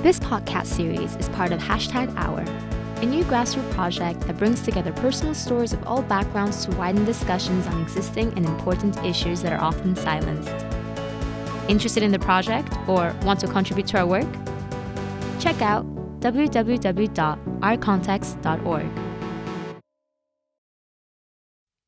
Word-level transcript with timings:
This 0.00 0.20
podcast 0.20 0.66
series 0.66 1.16
is 1.16 1.28
part 1.30 1.50
of 1.50 1.58
Hashtag 1.58 2.14
Hour, 2.16 2.42
a 3.02 3.04
new 3.04 3.24
grassroots 3.24 3.68
project 3.72 4.20
that 4.28 4.38
brings 4.38 4.62
together 4.62 4.92
personal 4.92 5.34
stories 5.34 5.72
of 5.72 5.84
all 5.88 6.02
backgrounds 6.02 6.64
to 6.66 6.76
widen 6.76 7.04
discussions 7.04 7.66
on 7.66 7.82
existing 7.82 8.32
and 8.34 8.46
important 8.46 8.96
issues 9.04 9.42
that 9.42 9.52
are 9.52 9.60
often 9.60 9.96
silenced. 9.96 10.54
Interested 11.66 12.04
in 12.04 12.12
the 12.12 12.18
project 12.20 12.72
or 12.86 13.12
want 13.24 13.40
to 13.40 13.48
contribute 13.48 13.88
to 13.88 13.98
our 13.98 14.06
work? 14.06 14.28
Check 15.40 15.60
out 15.60 15.84
www.ourcontext.org. 16.20 18.86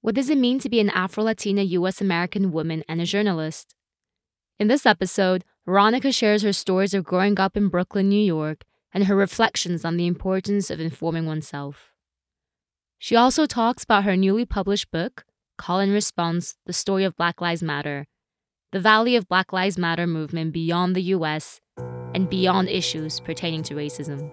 What 0.01 0.17
does 0.17 0.31
it 0.31 0.39
mean 0.39 0.59
to 0.59 0.69
be 0.69 0.81
an 0.81 0.91
Afro 0.91 1.23
Latina 1.23 1.63
US 1.63 2.01
American 2.01 2.51
woman 2.51 2.83
and 2.89 3.01
a 3.01 3.05
journalist? 3.05 3.77
In 4.59 4.67
this 4.69 4.85
episode, 4.85 5.45
Veronica 5.67 6.11
shares 6.11 6.43
her 6.43 6.53
stories 6.53 6.95
of 6.95 7.05
growing 7.05 7.39
up 7.39 7.57
in 7.57 7.69
Brooklyn, 7.69 8.09
New 8.09 8.21
York, 8.21 8.65
and 8.93 9.05
her 9.05 9.15
reflections 9.15 9.85
on 9.85 9.97
the 9.97 10.07
importance 10.07 10.71
of 10.71 10.81
informing 10.81 11.27
oneself. 11.27 11.93
She 12.99 13.17
also 13.17 13.47
talks 13.47 13.85
about 13.85 14.05
her 14.05 14.17
newly 14.17 14.45
published 14.45 14.91
book, 14.91 15.25
Call 15.57 15.81
and 15.81 15.93
Response 15.93 16.57
The 16.67 16.73
Story 16.73 17.05
of 17.05 17.17
Black 17.17 17.41
Lives 17.41 17.63
Matter, 17.63 18.07
the 18.73 18.81
Valley 18.81 19.17
of 19.17 19.29
Black 19.29 19.53
Lives 19.53 19.77
Matter 19.77 20.07
movement 20.07 20.53
beyond 20.53 20.95
the 20.95 21.03
US 21.15 21.61
and 22.15 22.29
beyond 22.29 22.69
issues 22.69 23.21
pertaining 23.21 23.63
to 23.65 23.75
racism. 23.75 24.31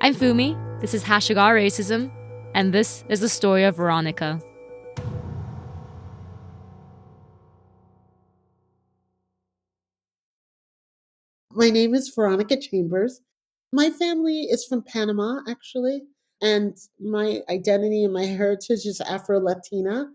I'm 0.00 0.14
Fumi, 0.14 0.80
this 0.80 0.94
is 0.94 1.04
Hashtag 1.04 1.36
Our 1.36 1.54
Racism, 1.54 2.10
and 2.54 2.72
this 2.72 3.04
is 3.08 3.20
the 3.20 3.28
story 3.28 3.64
of 3.64 3.76
Veronica. 3.76 4.40
My 11.54 11.68
name 11.68 11.94
is 11.94 12.08
Veronica 12.14 12.56
Chambers. 12.56 13.20
My 13.72 13.90
family 13.90 14.42
is 14.42 14.64
from 14.64 14.82
Panama, 14.82 15.40
actually, 15.46 16.02
and 16.40 16.74
my 16.98 17.42
identity 17.50 18.04
and 18.04 18.12
my 18.12 18.24
heritage 18.24 18.86
is 18.86 19.02
Afro 19.02 19.38
Latina. 19.38 20.06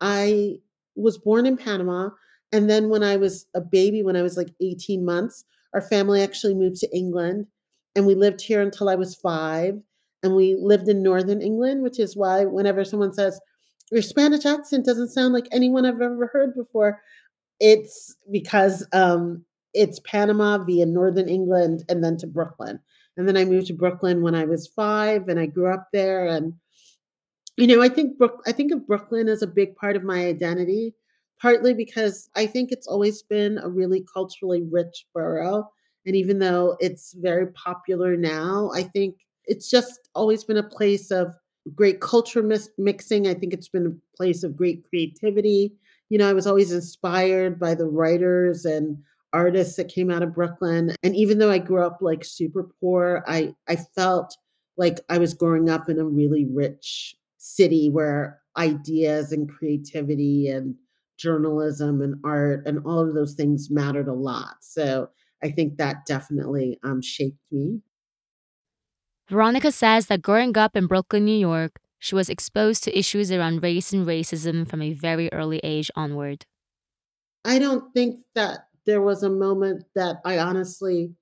I 0.00 0.58
was 0.94 1.18
born 1.18 1.44
in 1.44 1.56
Panama, 1.56 2.10
and 2.52 2.70
then 2.70 2.88
when 2.88 3.02
I 3.02 3.16
was 3.16 3.46
a 3.54 3.60
baby, 3.60 4.04
when 4.04 4.14
I 4.14 4.22
was 4.22 4.36
like 4.36 4.50
18 4.60 5.04
months, 5.04 5.44
our 5.74 5.82
family 5.82 6.22
actually 6.22 6.54
moved 6.54 6.76
to 6.76 6.96
England, 6.96 7.46
and 7.96 8.06
we 8.06 8.14
lived 8.14 8.40
here 8.40 8.62
until 8.62 8.88
I 8.88 8.94
was 8.94 9.16
five. 9.16 9.74
And 10.22 10.34
we 10.34 10.56
lived 10.56 10.88
in 10.88 11.02
Northern 11.02 11.42
England, 11.42 11.82
which 11.82 12.00
is 12.00 12.16
why 12.16 12.44
whenever 12.44 12.84
someone 12.84 13.12
says, 13.12 13.40
Your 13.92 14.02
Spanish 14.02 14.44
accent 14.44 14.84
doesn't 14.86 15.10
sound 15.10 15.34
like 15.34 15.46
anyone 15.52 15.84
I've 15.84 16.00
ever 16.00 16.30
heard 16.32 16.54
before, 16.54 17.00
it's 17.60 18.16
because 18.30 18.86
um, 18.92 19.45
it's 19.76 20.00
Panama 20.00 20.58
via 20.58 20.86
Northern 20.86 21.28
England 21.28 21.84
and 21.88 22.02
then 22.02 22.16
to 22.16 22.26
Brooklyn. 22.26 22.80
And 23.16 23.28
then 23.28 23.36
I 23.36 23.44
moved 23.44 23.68
to 23.68 23.74
Brooklyn 23.74 24.22
when 24.22 24.34
I 24.34 24.44
was 24.44 24.66
five 24.66 25.28
and 25.28 25.38
I 25.38 25.46
grew 25.46 25.72
up 25.72 25.88
there. 25.92 26.26
And, 26.26 26.54
you 27.56 27.66
know, 27.66 27.82
I 27.82 27.88
think 27.88 28.18
Brook, 28.18 28.42
I 28.46 28.52
think 28.52 28.72
of 28.72 28.86
Brooklyn 28.86 29.28
as 29.28 29.42
a 29.42 29.46
big 29.46 29.76
part 29.76 29.96
of 29.96 30.02
my 30.02 30.26
identity, 30.26 30.94
partly 31.40 31.74
because 31.74 32.28
I 32.34 32.46
think 32.46 32.72
it's 32.72 32.86
always 32.86 33.22
been 33.22 33.58
a 33.58 33.68
really 33.68 34.04
culturally 34.12 34.62
rich 34.62 35.06
borough. 35.14 35.70
And 36.06 36.16
even 36.16 36.38
though 36.38 36.76
it's 36.80 37.14
very 37.14 37.48
popular 37.48 38.16
now, 38.16 38.70
I 38.74 38.82
think 38.82 39.16
it's 39.44 39.70
just 39.70 40.08
always 40.14 40.44
been 40.44 40.56
a 40.56 40.62
place 40.62 41.10
of 41.10 41.34
great 41.74 42.00
culture 42.00 42.42
mis- 42.42 42.70
mixing. 42.78 43.26
I 43.26 43.34
think 43.34 43.52
it's 43.52 43.68
been 43.68 43.86
a 43.86 44.16
place 44.16 44.42
of 44.42 44.56
great 44.56 44.88
creativity. 44.88 45.72
You 46.08 46.18
know, 46.18 46.28
I 46.28 46.32
was 46.32 46.46
always 46.46 46.72
inspired 46.72 47.58
by 47.58 47.74
the 47.74 47.86
writers 47.86 48.64
and 48.64 48.98
artists 49.36 49.76
that 49.76 49.88
came 49.88 50.10
out 50.10 50.22
of 50.22 50.34
Brooklyn. 50.34 50.94
And 51.02 51.14
even 51.14 51.38
though 51.38 51.50
I 51.50 51.58
grew 51.58 51.84
up 51.84 51.98
like 52.00 52.24
super 52.24 52.68
poor, 52.80 53.22
I, 53.26 53.54
I 53.68 53.76
felt 53.76 54.34
like 54.78 55.00
I 55.10 55.18
was 55.18 55.34
growing 55.34 55.68
up 55.68 55.90
in 55.90 55.98
a 55.98 56.04
really 56.04 56.46
rich 56.50 57.14
city 57.36 57.90
where 57.90 58.40
ideas 58.56 59.32
and 59.32 59.48
creativity 59.48 60.48
and 60.48 60.74
journalism 61.18 62.00
and 62.00 62.16
art 62.24 62.66
and 62.66 62.78
all 62.86 63.00
of 63.00 63.14
those 63.14 63.34
things 63.34 63.68
mattered 63.70 64.08
a 64.08 64.14
lot. 64.14 64.56
So 64.60 65.10
I 65.42 65.50
think 65.50 65.76
that 65.76 66.06
definitely 66.06 66.78
um, 66.82 67.02
shaped 67.02 67.38
me. 67.50 67.80
Veronica 69.28 69.70
says 69.70 70.06
that 70.06 70.22
growing 70.22 70.56
up 70.56 70.76
in 70.76 70.86
Brooklyn, 70.86 71.24
New 71.24 71.38
York, 71.38 71.80
she 71.98 72.14
was 72.14 72.28
exposed 72.28 72.84
to 72.84 72.98
issues 72.98 73.30
around 73.30 73.62
race 73.62 73.92
and 73.92 74.06
racism 74.06 74.68
from 74.68 74.80
a 74.80 74.92
very 74.92 75.30
early 75.32 75.60
age 75.62 75.90
onward. 75.94 76.46
I 77.44 77.58
don't 77.58 77.92
think 77.94 78.20
that 78.34 78.65
there 78.86 79.02
was 79.02 79.22
a 79.22 79.30
moment 79.30 79.84
that 79.94 80.16
I 80.24 80.38
honestly 80.38 81.12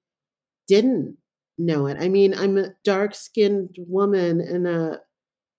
didn't 0.68 1.16
know 1.58 1.86
it. 1.86 1.96
I 2.00 2.08
mean, 2.08 2.34
I'm 2.34 2.58
a 2.58 2.74
dark 2.84 3.14
skinned 3.14 3.76
woman 3.78 4.40
and 4.40 4.66
a 4.66 5.00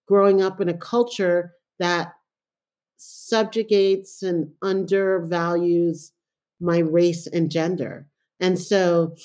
growing 0.07 0.41
up 0.41 0.61
in 0.61 0.69
a 0.69 0.77
culture 0.77 1.53
that 1.79 2.13
subjugates 2.97 4.23
and 4.23 4.51
undervalues 4.61 6.11
my 6.59 6.79
race 6.79 7.27
and 7.27 7.51
gender. 7.51 8.07
And 8.39 8.59
so 8.59 9.15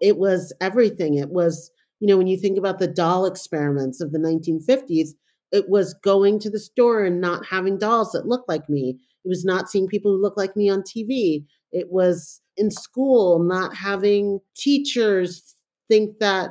it 0.00 0.16
was 0.16 0.52
everything. 0.60 1.14
It 1.14 1.30
was, 1.30 1.70
you 2.00 2.08
know, 2.08 2.16
when 2.16 2.26
you 2.26 2.36
think 2.36 2.58
about 2.58 2.78
the 2.78 2.88
doll 2.88 3.26
experiments 3.26 4.00
of 4.00 4.12
the 4.12 4.18
1950s, 4.18 5.10
it 5.52 5.68
was 5.68 5.94
going 5.94 6.38
to 6.40 6.50
the 6.50 6.58
store 6.58 7.04
and 7.04 7.20
not 7.20 7.46
having 7.46 7.78
dolls 7.78 8.12
that 8.12 8.26
looked 8.26 8.48
like 8.48 8.68
me. 8.68 8.98
It 9.24 9.28
was 9.28 9.44
not 9.44 9.68
seeing 9.68 9.88
people 9.88 10.12
who 10.12 10.22
look 10.22 10.36
like 10.36 10.56
me 10.56 10.70
on 10.70 10.82
TV. 10.82 11.44
It 11.72 11.90
was 11.90 12.40
in 12.56 12.70
school, 12.70 13.38
not 13.38 13.74
having 13.76 14.40
teachers 14.56 15.54
think 15.88 16.18
that, 16.18 16.50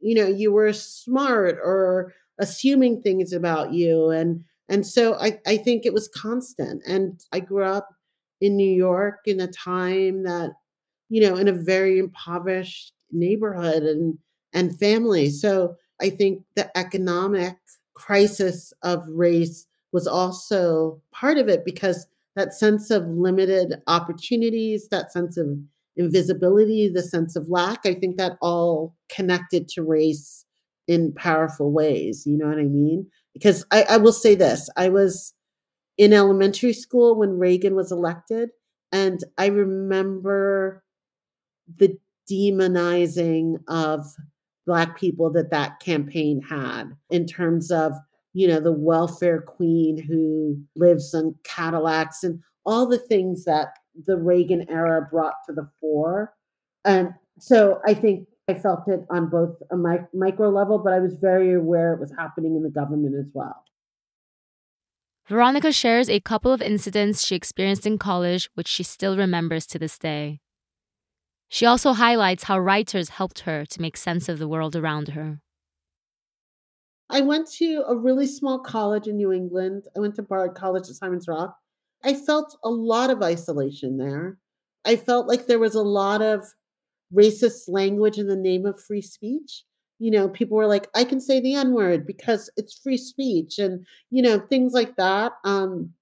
you 0.00 0.14
know, 0.14 0.26
you 0.26 0.52
were 0.52 0.72
smart 0.72 1.58
or 1.62 2.14
assuming 2.38 3.02
things 3.02 3.32
about 3.32 3.72
you. 3.72 4.10
And 4.10 4.44
and 4.68 4.86
so 4.86 5.14
I, 5.14 5.38
I 5.46 5.56
think 5.58 5.86
it 5.86 5.94
was 5.94 6.08
constant. 6.08 6.82
And 6.86 7.20
I 7.32 7.40
grew 7.40 7.64
up 7.64 7.88
in 8.40 8.56
New 8.56 8.70
York 8.70 9.20
in 9.26 9.40
a 9.40 9.46
time 9.48 10.24
that, 10.24 10.50
you 11.08 11.20
know, 11.20 11.36
in 11.36 11.48
a 11.48 11.52
very 11.52 11.98
impoverished 11.98 12.92
neighborhood 13.12 13.82
and 13.82 14.18
and 14.52 14.78
family. 14.78 15.30
So 15.30 15.76
I 16.00 16.10
think 16.10 16.42
the 16.56 16.76
economic 16.76 17.56
crisis 17.94 18.72
of 18.82 19.04
race 19.08 19.66
was 19.92 20.06
also 20.06 21.00
part 21.12 21.38
of 21.38 21.48
it 21.48 21.64
because 21.64 22.06
that 22.36 22.54
sense 22.54 22.90
of 22.90 23.08
limited 23.08 23.74
opportunities, 23.86 24.88
that 24.90 25.10
sense 25.10 25.36
of 25.36 25.46
invisibility, 25.96 26.88
the 26.88 27.02
sense 27.02 27.34
of 27.34 27.48
lack, 27.48 27.80
I 27.86 27.94
think 27.94 28.18
that 28.18 28.36
all 28.42 28.94
connected 29.10 29.66
to 29.68 29.82
race 29.82 30.44
in 30.86 31.12
powerful 31.14 31.72
ways. 31.72 32.24
You 32.26 32.36
know 32.36 32.46
what 32.46 32.58
I 32.58 32.64
mean? 32.64 33.06
Because 33.32 33.64
I, 33.70 33.84
I 33.90 33.96
will 33.96 34.12
say 34.12 34.34
this 34.34 34.68
I 34.76 34.88
was 34.88 35.34
in 35.98 36.12
elementary 36.12 36.74
school 36.74 37.18
when 37.18 37.38
Reagan 37.38 37.74
was 37.74 37.90
elected, 37.90 38.50
and 38.92 39.20
I 39.38 39.46
remember 39.46 40.84
the 41.78 41.98
demonizing 42.30 43.56
of 43.68 44.04
Black 44.66 44.98
people 44.98 45.32
that 45.32 45.50
that 45.50 45.80
campaign 45.80 46.42
had 46.42 46.90
in 47.08 47.26
terms 47.26 47.70
of 47.70 47.92
you 48.36 48.46
know, 48.46 48.60
the 48.60 48.70
welfare 48.70 49.40
queen 49.40 49.96
who 49.96 50.62
lives 50.76 51.14
on 51.14 51.34
Cadillacs 51.42 52.22
and 52.22 52.38
all 52.66 52.86
the 52.86 52.98
things 52.98 53.46
that 53.46 53.68
the 54.04 54.18
Reagan 54.18 54.68
era 54.68 55.08
brought 55.10 55.36
to 55.46 55.54
the 55.54 55.66
fore. 55.80 56.34
And 56.84 57.14
so 57.38 57.80
I 57.86 57.94
think 57.94 58.28
I 58.46 58.52
felt 58.52 58.86
it 58.88 59.06
on 59.08 59.30
both 59.30 59.56
a 59.70 59.76
mic- 59.78 60.12
micro 60.12 60.50
level, 60.50 60.78
but 60.78 60.92
I 60.92 60.98
was 60.98 61.14
very 61.14 61.54
aware 61.54 61.94
it 61.94 62.00
was 62.00 62.12
happening 62.18 62.56
in 62.56 62.62
the 62.62 62.68
government 62.68 63.14
as 63.18 63.30
well. 63.32 63.64
Veronica 65.26 65.72
shares 65.72 66.10
a 66.10 66.20
couple 66.20 66.52
of 66.52 66.60
incidents 66.60 67.24
she 67.24 67.36
experienced 67.36 67.86
in 67.86 67.96
college, 67.96 68.50
which 68.52 68.68
she 68.68 68.82
still 68.82 69.16
remembers 69.16 69.66
to 69.68 69.78
this 69.78 69.98
day. 69.98 70.40
She 71.48 71.64
also 71.64 71.94
highlights 71.94 72.44
how 72.44 72.58
writers 72.58 73.08
helped 73.08 73.40
her 73.40 73.64
to 73.64 73.80
make 73.80 73.96
sense 73.96 74.28
of 74.28 74.38
the 74.38 74.46
world 74.46 74.76
around 74.76 75.08
her. 75.08 75.40
I 77.08 77.20
went 77.20 77.48
to 77.52 77.84
a 77.86 77.96
really 77.96 78.26
small 78.26 78.58
college 78.58 79.06
in 79.06 79.16
New 79.16 79.32
England. 79.32 79.86
I 79.96 80.00
went 80.00 80.16
to 80.16 80.22
Bard 80.22 80.54
College 80.54 80.88
at 80.88 80.96
Simon's 80.96 81.28
Rock. 81.28 81.56
I 82.04 82.14
felt 82.14 82.56
a 82.64 82.70
lot 82.70 83.10
of 83.10 83.22
isolation 83.22 83.96
there. 83.96 84.38
I 84.84 84.96
felt 84.96 85.26
like 85.26 85.46
there 85.46 85.58
was 85.58 85.74
a 85.74 85.82
lot 85.82 86.22
of 86.22 86.44
racist 87.14 87.68
language 87.68 88.18
in 88.18 88.26
the 88.26 88.36
name 88.36 88.66
of 88.66 88.80
free 88.80 89.02
speech. 89.02 89.64
You 89.98 90.10
know, 90.10 90.28
people 90.28 90.56
were 90.56 90.66
like, 90.66 90.88
I 90.94 91.04
can 91.04 91.20
say 91.20 91.40
the 91.40 91.54
N 91.54 91.72
word 91.72 92.06
because 92.06 92.50
it's 92.56 92.78
free 92.78 92.98
speech, 92.98 93.58
and, 93.58 93.86
you 94.10 94.22
know, 94.22 94.38
things 94.38 94.72
like 94.74 94.96
that. 94.96 95.32
Um, 95.44 95.92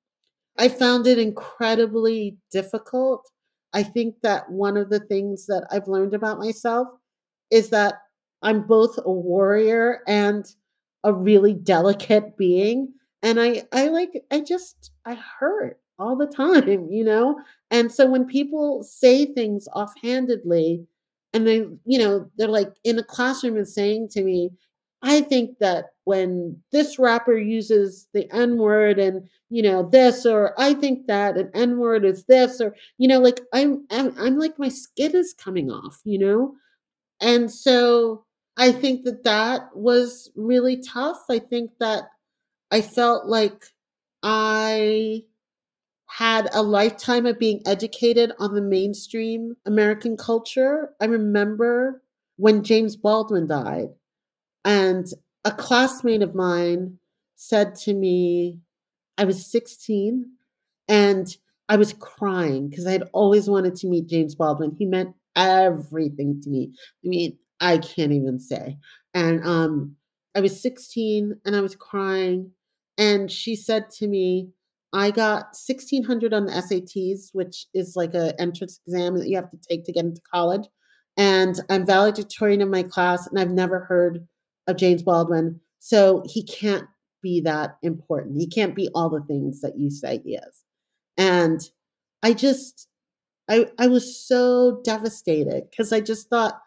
I 0.59 0.69
found 0.69 1.06
it 1.06 1.19
incredibly 1.19 2.37
difficult. 2.51 3.31
I 3.73 3.83
think 3.83 4.17
that 4.23 4.51
one 4.51 4.77
of 4.77 4.91
the 4.91 5.01
things 5.01 5.47
that 5.47 5.67
I've 5.71 5.89
learned 5.89 6.15
about 6.15 6.39
myself 6.39 6.89
is 7.51 7.71
that 7.71 7.95
I'm 8.43 8.67
both 8.67 8.99
a 8.99 9.11
warrior 9.11 10.01
and 10.06 10.45
a 11.05 11.12
really 11.12 11.55
delicate 11.55 12.37
being 12.37 12.93
and 13.23 13.41
i 13.41 13.62
i 13.73 13.89
like 13.89 14.25
i 14.31 14.41
just 14.41 14.91
i 15.06 15.15
hurt 15.41 15.79
all 15.99 16.17
the 16.17 16.27
time 16.37 16.89
you 16.91 17.05
know? 17.05 17.39
And 17.71 17.91
so 17.93 18.11
when 18.11 18.27
people 18.27 18.83
say 18.83 19.27
things 19.27 19.69
offhandedly 19.75 20.87
And 21.33 21.47
they, 21.47 21.67
you 21.85 21.99
know, 21.99 22.31
they're 22.37 22.49
like 22.49 22.73
in 22.85 22.99
a 22.99 23.03
classroom 23.05 23.56
and 23.56 23.67
saying 23.69 24.09
to 24.12 24.23
me, 24.23 24.51
I 25.03 25.21
think 25.21 25.59
that 25.59 25.87
when 26.05 26.62
this 26.73 26.99
rapper 26.99 27.37
uses 27.37 28.09
the 28.15 28.31
N 28.33 28.56
word 28.56 28.99
and 28.99 29.29
you 29.51 29.62
know 29.62 29.89
this, 29.89 30.25
or 30.25 30.55
I 30.59 30.75
think 30.75 31.06
that 31.09 31.37
an 31.37 31.51
N 31.55 31.79
word 31.79 32.05
is 32.05 32.25
this, 32.25 32.61
or 32.61 32.75
you 32.99 33.09
know, 33.09 33.21
like 33.21 33.41
I'm, 33.53 33.87
I'm, 33.91 34.15
I'm 34.19 34.39
like 34.39 34.59
my 34.59 34.69
skin 34.69 35.15
is 35.15 35.35
coming 35.35 35.71
off, 35.71 36.01
you 36.05 36.19
know, 36.19 36.55
and 37.21 37.51
so 37.51 38.25
I 38.56 38.73
think 38.73 39.05
that 39.05 39.25
that 39.25 39.77
was 39.77 40.31
really 40.37 40.77
tough. 40.77 41.25
I 41.29 41.39
think 41.39 41.73
that 41.81 42.05
I 42.71 42.83
felt 42.83 43.27
like 43.27 43.67
I 44.23 45.25
had 46.06 46.49
a 46.55 46.62
lifetime 46.62 47.27
of 47.27 47.39
being 47.39 47.62
educated 47.67 48.33
on 48.39 48.55
the 48.55 48.62
mainstream 48.62 49.56
American 49.67 50.17
culture. 50.17 50.95
I 51.01 51.06
remember 51.06 52.03
when 52.37 52.65
James 52.65 52.97
Baldwin 52.97 53.47
died, 53.47 53.89
and 54.65 55.06
a 55.45 55.51
classmate 55.53 56.23
of 56.23 56.35
mine 56.35 56.99
said 57.37 57.75
to 57.77 57.95
me, 57.95 58.61
I 59.19 59.25
was 59.25 59.47
16 59.47 60.33
and 60.89 61.37
I 61.69 61.77
was 61.77 61.95
crying 61.95 62.69
because 62.69 62.87
I 62.87 62.93
had 62.93 63.09
always 63.12 63.49
wanted 63.49 63.77
to 63.77 63.89
meet 63.89 64.09
James 64.09 64.35
Baldwin. 64.35 64.77
He 64.79 64.87
meant 64.87 65.15
everything 65.37 66.41
to 66.43 66.51
me. 66.51 66.73
I 67.05 67.09
mean, 67.09 67.39
I 67.61 67.79
can't 67.79 68.12
even 68.12 68.39
say. 68.39 68.79
And 69.12 69.45
um, 69.47 69.97
I 70.35 70.41
was 70.41 70.61
16 70.61 71.41
and 71.45 71.56
I 71.56 71.61
was 71.61 71.77
crying. 71.77 72.51
And 72.99 73.31
she 73.31 73.56
said 73.56 73.91
to 73.99 74.06
me, 74.06 74.51
I 74.93 75.11
got 75.11 75.56
1600 75.67 76.33
on 76.33 76.47
the 76.47 76.53
SATs, 76.53 77.31
which 77.33 77.67
is 77.75 77.97
like 77.97 78.15
an 78.15 78.33
entrance 78.39 78.81
exam 78.87 79.19
that 79.19 79.29
you 79.29 79.37
have 79.37 79.51
to 79.51 79.59
take 79.69 79.85
to 79.85 79.93
get 79.93 80.05
into 80.05 80.21
college. 80.33 80.67
And 81.17 81.59
I'm 81.69 81.87
valedictorian 81.87 82.61
in 82.61 82.71
my 82.71 82.85
class, 82.85 83.27
and 83.27 83.39
I've 83.39 83.51
never 83.51 83.81
heard 83.81 84.27
of 84.67 84.77
James 84.77 85.03
Baldwin. 85.03 85.61
So 85.81 86.23
he 86.27 86.45
can't 86.45 86.87
be 87.23 87.41
that 87.41 87.77
important. 87.83 88.37
He 88.37 88.47
can't 88.47 88.75
be 88.75 88.89
all 88.95 89.11
the 89.11 89.23
things 89.23 89.61
that 89.62 89.79
you 89.79 89.91
say 89.91 90.21
he 90.25 90.37
is. 90.37 90.62
And 91.17 91.61
I 92.23 92.33
just, 92.33 92.89
I, 93.49 93.67
I 93.79 93.89
was 93.89 94.17
so 94.17 94.81
devastated 94.85 95.65
because 95.71 95.93
I 95.93 96.01
just 96.01 96.29
thought, 96.29 96.61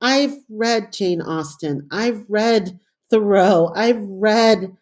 I've 0.00 0.36
read 0.48 0.92
Jane 0.92 1.22
Austen, 1.22 1.88
I've 1.90 2.24
read 2.28 2.78
Thoreau, 3.10 3.72
I've 3.74 4.02
read 4.02 4.76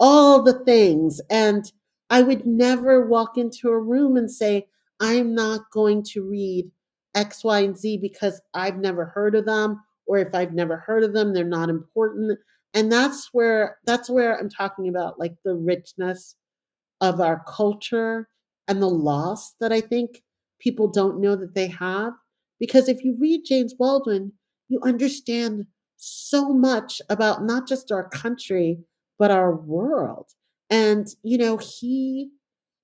all 0.00 0.42
the 0.42 0.64
things. 0.64 1.20
And 1.30 1.70
I 2.08 2.22
would 2.22 2.46
never 2.46 3.06
walk 3.06 3.36
into 3.38 3.68
a 3.68 3.78
room 3.78 4.16
and 4.16 4.30
say, 4.30 4.66
I'm 4.98 5.34
not 5.34 5.70
going 5.72 6.02
to 6.12 6.28
read 6.28 6.70
X, 7.14 7.44
Y, 7.44 7.60
and 7.60 7.76
Z 7.76 7.98
because 7.98 8.40
I've 8.54 8.78
never 8.78 9.06
heard 9.06 9.34
of 9.34 9.44
them 9.46 9.80
or 10.06 10.18
if 10.18 10.34
I've 10.34 10.52
never 10.52 10.76
heard 10.76 11.04
of 11.04 11.12
them, 11.12 11.32
they're 11.32 11.44
not 11.44 11.68
important. 11.68 12.38
And 12.74 12.90
that's 12.90 13.28
where 13.32 13.78
that's 13.84 14.10
where 14.10 14.38
I'm 14.38 14.50
talking 14.50 14.88
about 14.88 15.18
like 15.18 15.34
the 15.44 15.54
richness 15.54 16.34
of 17.00 17.20
our 17.20 17.44
culture 17.48 18.28
and 18.68 18.82
the 18.82 18.88
loss 18.88 19.54
that 19.60 19.72
I 19.72 19.80
think 19.80 20.22
people 20.60 20.88
don't 20.88 21.20
know 21.20 21.36
that 21.36 21.54
they 21.54 21.68
have. 21.68 22.12
Because 22.58 22.88
if 22.88 23.04
you 23.04 23.16
read 23.18 23.44
James 23.46 23.72
Baldwin, 23.72 24.32
you 24.70 24.80
understand 24.82 25.66
so 25.96 26.48
much 26.48 27.02
about 27.10 27.44
not 27.44 27.68
just 27.68 27.92
our 27.92 28.08
country, 28.08 28.78
but 29.18 29.30
our 29.30 29.54
world. 29.54 30.30
And, 30.70 31.06
you 31.22 31.36
know, 31.36 31.58
he 31.58 32.30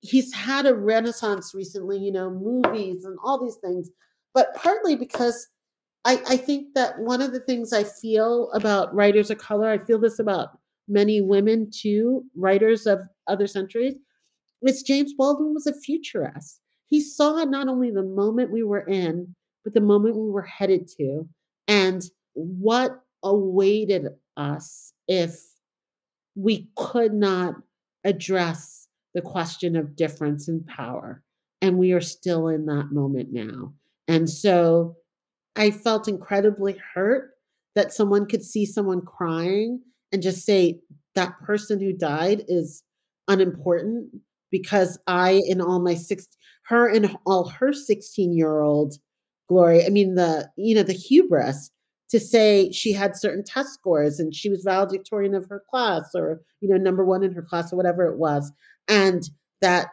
he's 0.01 0.33
had 0.35 0.67
a 0.67 0.75
renaissance 0.75 1.53
recently, 1.55 1.99
you 1.99 2.13
know, 2.13 2.31
movies 2.31 3.05
and 3.05 3.19
all 3.25 3.43
these 3.43 3.57
things, 3.57 3.91
but 4.35 4.55
partly 4.55 4.95
because 4.95 5.49
I, 6.05 6.21
I 6.29 6.37
think 6.37 6.75
that 6.75 6.99
one 6.99 7.23
of 7.23 7.33
the 7.33 7.41
things 7.41 7.73
I 7.73 7.85
feel 7.85 8.51
about 8.53 8.95
writers 8.95 9.31
of 9.31 9.39
color, 9.39 9.69
I 9.69 9.85
feel 9.85 9.99
this 9.99 10.19
about 10.19 10.51
many 10.87 11.21
women 11.21 11.71
too, 11.73 12.25
writers 12.37 12.87
of 12.87 13.01
other 13.27 13.47
centuries, 13.47 13.95
is 14.63 14.83
James 14.83 15.15
Baldwin 15.17 15.55
was 15.55 15.67
a 15.67 15.81
futurist. 15.81 16.61
He 16.89 17.01
saw 17.01 17.43
not 17.45 17.67
only 17.67 17.91
the 17.91 18.05
moment 18.05 18.53
we 18.53 18.63
were 18.63 18.87
in, 18.87 19.35
but 19.65 19.75
the 19.75 19.81
moment 19.81 20.17
we 20.17 20.31
were 20.31 20.43
headed 20.43 20.89
to, 20.99 21.29
and 21.69 22.03
what 22.35 23.03
awaited 23.23 24.09
us 24.37 24.93
if 25.09 25.41
we 26.35 26.69
could 26.77 27.13
not 27.13 27.55
address 28.05 28.89
the 29.15 29.23
question 29.23 29.77
of 29.77 29.97
difference 29.97 30.49
in 30.49 30.63
power. 30.65 31.23
And 31.63 31.79
we 31.79 31.93
are 31.93 32.01
still 32.01 32.49
in 32.49 32.67
that 32.67 32.93
moment 32.93 33.31
now. 33.33 33.73
And 34.07 34.29
so 34.29 34.97
I 35.57 35.71
felt 35.71 36.07
incredibly 36.07 36.79
hurt 36.95 37.31
that 37.75 37.93
someone 37.93 38.27
could 38.27 38.45
see 38.45 38.67
someone 38.67 39.01
crying 39.01 39.81
and 40.13 40.23
just 40.23 40.45
say 40.45 40.81
that 41.15 41.41
person 41.41 41.81
who 41.81 41.93
died 41.93 42.45
is 42.47 42.83
unimportant 43.27 44.11
because 44.51 44.99
I, 45.07 45.43
in 45.47 45.61
all 45.61 45.81
my 45.81 45.95
six, 45.95 46.29
her 46.67 46.89
and 46.89 47.17
all 47.27 47.49
her 47.49 47.73
16 47.73 48.37
year 48.37 48.61
old 48.61 48.95
glory, 49.49 49.85
I 49.85 49.89
mean, 49.89 50.15
the, 50.15 50.51
you 50.57 50.75
know, 50.75 50.83
the 50.83 50.93
hubris 50.93 51.71
to 52.11 52.21
say 52.21 52.71
she 52.71 52.93
had 52.93 53.17
certain 53.17 53.45
test 53.45 53.75
scores 53.75 54.21
and 54.21 54.35
she 54.35 54.49
was 54.49 54.63
valedictorian 54.65 55.35
of 55.35 55.47
her 55.49 55.63
class 55.71 56.11
or, 56.15 56.41
you 56.61 56.69
know, 56.69 56.77
number 56.77 57.05
one 57.05 57.23
in 57.25 57.33
her 57.33 57.43
class 57.43 57.73
or 57.73 57.77
whatever 57.77 58.07
it 58.07 58.19
was. 58.19 58.53
And 58.89 59.29
that 59.61 59.89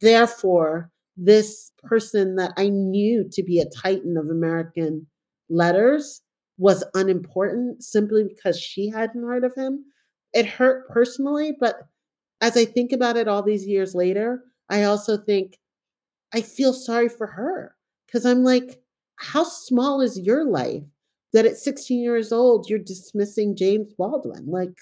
therefore 0.00 0.90
this 1.16 1.72
person 1.82 2.36
that 2.36 2.52
I 2.56 2.68
knew 2.68 3.28
to 3.32 3.42
be 3.42 3.60
a 3.60 3.68
titan 3.68 4.16
of 4.16 4.28
American 4.28 5.06
letters 5.48 6.22
was 6.58 6.84
unimportant 6.94 7.82
simply 7.82 8.24
because 8.24 8.60
she 8.60 8.88
hadn't 8.88 9.22
heard 9.22 9.44
of 9.44 9.54
him. 9.56 9.84
It 10.32 10.46
hurt 10.46 10.88
personally, 10.88 11.56
but 11.58 11.76
as 12.40 12.56
I 12.56 12.64
think 12.64 12.92
about 12.92 13.16
it 13.16 13.28
all 13.28 13.42
these 13.42 13.66
years 13.66 13.94
later, 13.94 14.42
I 14.68 14.84
also 14.84 15.16
think 15.16 15.58
I 16.34 16.42
feel 16.42 16.72
sorry 16.72 17.08
for 17.08 17.28
her 17.28 17.74
because 18.08 18.26
I'm 18.26 18.42
like, 18.42 18.80
how 19.16 19.44
small 19.44 20.00
is 20.00 20.18
your 20.18 20.44
life 20.44 20.82
that 21.32 21.46
at 21.46 21.56
16 21.56 22.02
years 22.02 22.32
old 22.32 22.68
you're 22.68 22.78
dismissing 22.78 23.54
James 23.56 23.92
Baldwin? 23.96 24.46
Like, 24.46 24.74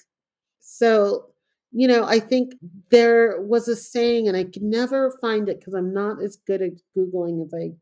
so 0.60 1.26
you 1.72 1.86
know, 1.86 2.04
I 2.04 2.20
think 2.20 2.54
there 2.90 3.42
was 3.42 3.68
a 3.68 3.76
saying, 3.76 4.28
and 4.28 4.36
I 4.36 4.44
can 4.44 4.70
never 4.70 5.18
find 5.20 5.46
it 5.46 5.58
because 5.58 5.74
I'm 5.74 5.92
not 5.92 6.22
as 6.22 6.38
good 6.46 6.62
at 6.62 6.70
Googling 6.96 7.44
as 7.44 7.52
I 7.52 7.72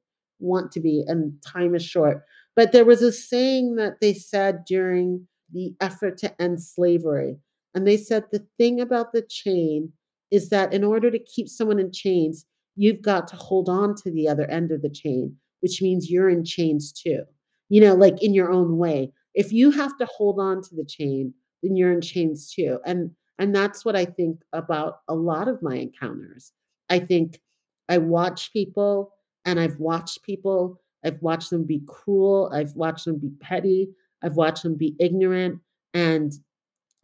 want 0.41 0.73
to 0.73 0.81
be, 0.81 1.05
and 1.07 1.35
time 1.47 1.77
is 1.77 1.85
short. 1.85 2.25
But 2.57 2.73
there 2.73 2.85
was 2.85 3.03
a 3.03 3.13
saying 3.13 3.77
that 3.77 4.01
they 4.01 4.15
said 4.15 4.65
during 4.65 5.29
the 5.53 5.75
effort 5.81 6.19
to 6.19 6.43
end 6.43 6.63
slavery. 6.63 7.37
And 7.75 7.87
they 7.87 7.97
said 7.97 8.25
the 8.33 8.47
thing 8.59 8.81
about 8.81 9.13
the 9.13 9.23
chain 9.23 9.93
is 10.31 10.49
that 10.51 10.73
in 10.73 10.83
order 10.83 11.11
to 11.11 11.19
keep 11.19 11.49
someone 11.49 11.79
in 11.79 11.93
chains, 11.93 12.47
you've 12.77 13.03
got 13.03 13.29
to 13.29 13.37
hold 13.37 13.69
on 13.69 13.95
to 13.95 14.11
the 14.11 14.29
other 14.29 14.45
end 14.51 14.73
of 14.73 14.83
the 14.83 14.89
chain, 14.89 15.37
which 15.61 15.81
means 15.81 16.11
you're 16.11 16.29
in 16.29 16.45
chains 16.45 16.93
too, 16.93 17.23
you 17.69 17.81
know, 17.81 17.95
like 17.95 18.23
in 18.23 18.35
your 18.35 18.51
own 18.51 18.79
way. 18.79 19.13
If 19.35 19.53
you 19.53 19.71
have 19.71 19.97
to 19.99 20.07
hold 20.07 20.39
on 20.39 20.63
to 20.63 20.75
the 20.75 20.85
chain, 20.85 21.35
then 21.63 21.77
you're 21.77 21.93
in 21.93 22.01
chains 22.01 22.53
too. 22.53 22.81
And 22.85 23.11
and 23.39 23.55
that's 23.55 23.85
what 23.85 23.97
I 23.97 24.05
think 24.05 24.43
about 24.53 25.01
a 25.09 25.15
lot 25.15 25.49
of 25.49 25.61
my 25.61 25.75
encounters. 25.75 26.53
I 26.89 27.01
think 27.01 27.41
I 27.89 27.99
watch 27.99 28.53
people 28.53 29.13
and 29.45 29.59
I've 29.59 29.79
watched 29.79 30.23
people, 30.23 30.81
I've 31.05 31.21
watched 31.21 31.51
them 31.51 31.65
be 31.65 31.83
cruel, 31.87 32.51
I've 32.53 32.75
watched 32.77 33.07
them 33.07 33.19
be 33.19 33.31
petty, 33.41 33.91
I've 34.23 34.37
watched 34.37 34.63
them 34.63 34.77
be 34.77 34.95
ignorant. 35.01 35.61
And 35.93 36.33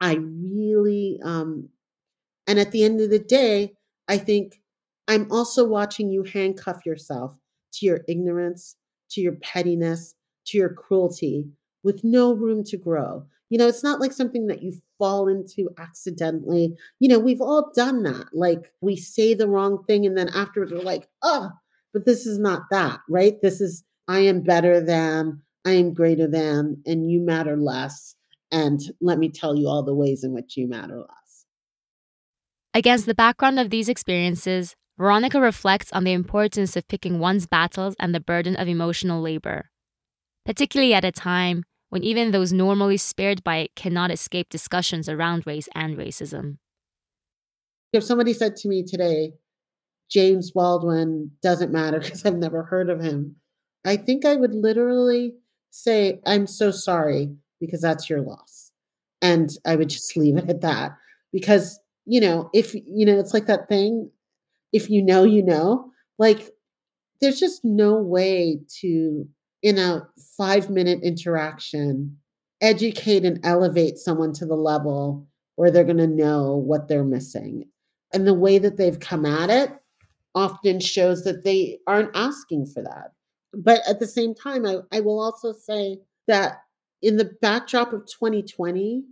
I 0.01 0.15
really, 0.15 1.19
um, 1.23 1.69
and 2.47 2.59
at 2.59 2.71
the 2.71 2.85
end 2.85 3.01
of 3.01 3.11
the 3.11 3.19
day, 3.19 3.75
I 4.09 4.19
think 4.19 4.61
I'm 5.11 5.31
also 5.33 5.67
watching 5.67 6.09
you 6.09 6.23
handcuff 6.23 6.87
yourself 6.87 7.37
to 7.73 7.85
your 7.85 8.03
ignorance, 8.07 8.77
to 9.11 9.21
your 9.21 9.33
pettiness, 9.43 10.15
to 10.47 10.57
your 10.57 10.73
cruelty 10.73 11.49
with 11.83 12.05
no 12.05 12.33
room 12.33 12.63
to 12.67 12.77
grow. 12.77 13.27
You 13.49 13.59
know, 13.59 13.67
it's 13.67 13.83
not 13.83 14.01
like 14.01 14.13
something 14.13 14.47
that 14.47 14.63
you 14.63 14.73
fall 15.01 15.27
into 15.27 15.69
accidentally. 15.79 16.77
You 17.01 17.09
know, 17.09 17.19
we've 17.19 17.41
all 17.41 17.73
done 17.75 18.05
that. 18.05 18.27
Like 18.33 18.73
we 18.83 18.95
say 18.95 19.35
the 19.35 19.49
wrong 19.49 19.83
thing 19.89 20.07
and 20.07 20.17
then 20.17 20.29
afterwards 20.29 20.71
we're 20.71 20.79
like, 20.79 21.09
oh, 21.23 21.51
but 21.93 22.07
this 22.07 22.25
is 22.25 22.39
not 22.39 22.63
that, 22.71 23.01
right? 23.09 23.35
This 23.43 23.61
is, 23.61 23.83
I 24.07 24.21
am 24.21 24.43
better 24.43 24.81
than, 24.81 25.43
I 25.65 25.73
am 25.73 25.93
greater 25.93 26.29
than, 26.29 26.81
and 26.87 27.11
you 27.11 27.21
matter 27.21 27.57
less. 27.57 28.15
And 28.53 28.81
let 29.01 29.19
me 29.19 29.29
tell 29.29 29.57
you 29.57 29.67
all 29.67 29.83
the 29.83 29.93
ways 29.93 30.23
in 30.23 30.33
which 30.33 30.57
you 30.57 30.69
matter 30.69 30.99
less. 30.99 31.47
Against 32.75 33.07
the 33.07 33.15
background 33.17 33.59
of 33.59 33.71
these 33.71 33.89
experiences, 33.89 34.77
Veronica 35.01 35.41
reflects 35.41 35.91
on 35.93 36.05
the 36.05 36.13
importance 36.13 36.77
of 36.77 36.87
picking 36.87 37.19
one's 37.19 37.47
battles 37.47 37.97
and 37.99 38.15
the 38.15 38.21
burden 38.21 38.55
of 38.55 38.69
emotional 38.69 39.23
labor, 39.23 39.71
particularly 40.45 40.93
at 40.93 41.07
a 41.07 41.11
time 41.11 41.65
when 41.89 42.05
even 42.05 42.33
those 42.33 42.53
normally 42.53 42.99
spared 42.99 43.43
by 43.43 43.57
it 43.57 43.75
cannot 43.75 44.11
escape 44.11 44.51
discussions 44.51 45.09
around 45.09 45.47
race 45.47 45.71
and 45.75 45.97
racism. 45.97 46.59
If 47.95 48.05
somebody 48.05 48.35
said 48.35 48.57
to 48.57 48.69
me 48.69 48.83
today, 48.83 49.33
James 50.11 50.51
Baldwin 50.51 51.31
doesn't 51.43 51.73
matter 51.73 52.01
because 52.01 52.27
I've 52.27 52.37
never 52.37 52.65
heard 52.65 52.91
of 52.91 53.01
him, 53.01 53.37
I 53.87 53.97
think 53.97 54.27
I 54.27 54.37
would 54.37 54.55
literally 54.55 55.33
say, 55.71 56.21
I'm 56.27 56.47
so 56.47 56.71
sorry 56.71 57.35
because 57.59 57.81
that's 57.81 58.11
your 58.11 58.21
loss. 58.21 58.71
And 59.23 59.49
I 59.65 59.77
would 59.77 59.89
just 59.89 60.15
leave 60.15 60.37
it 60.37 60.51
at 60.51 60.61
that. 60.61 60.93
Because, 61.33 61.81
you 62.05 62.21
know, 62.21 62.51
if, 62.53 62.75
you 62.75 63.07
know, 63.07 63.19
it's 63.19 63.33
like 63.33 63.47
that 63.47 63.67
thing, 63.67 64.11
if 64.73 64.91
you 64.91 65.03
know, 65.03 65.25
you 65.25 65.43
know, 65.43 65.91
like 66.19 66.51
there's 67.21 67.41
just 67.41 67.65
no 67.65 67.97
way 67.97 68.61
to, 68.81 69.29
in 69.63 69.79
a 69.79 70.07
five 70.37 70.71
minute 70.71 71.01
interaction, 71.03 72.17
educate 72.61 73.25
and 73.25 73.41
elevate 73.45 73.99
someone 73.99 74.33
to 74.35 74.47
the 74.47 74.57
level 74.57 75.27
where 75.57 75.71
they're 75.71 75.85
going 75.85 75.97
to 75.99 76.07
know 76.07 76.57
what 76.57 76.89
they're 76.89 77.05
missing. 77.05 77.69
And 78.13 78.27
the 78.27 78.35
way 78.35 78.59
that 78.59 78.77
they've 78.77 78.99
come 78.99 79.27
at 79.27 79.51
it 79.51 79.73
often 80.35 80.81
shows 80.81 81.25
that 81.25 81.45
they 81.45 81.79
aren't 81.87 82.15
asking 82.15 82.67
for 82.67 82.83
that. 82.83 83.13
But 83.53 83.81
at 83.89 83.99
the 83.99 84.07
same 84.07 84.35
time, 84.35 84.65
I, 84.65 84.77
I 84.93 85.01
will 85.01 85.21
also 85.21 85.53
say 85.53 85.99
that 86.29 86.63
in 87.03 87.17
the 87.17 87.31
backdrop 87.43 87.93
of 87.93 88.07
2020, 88.07 89.05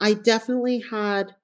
I 0.00 0.14
definitely 0.14 0.82
had 0.90 1.34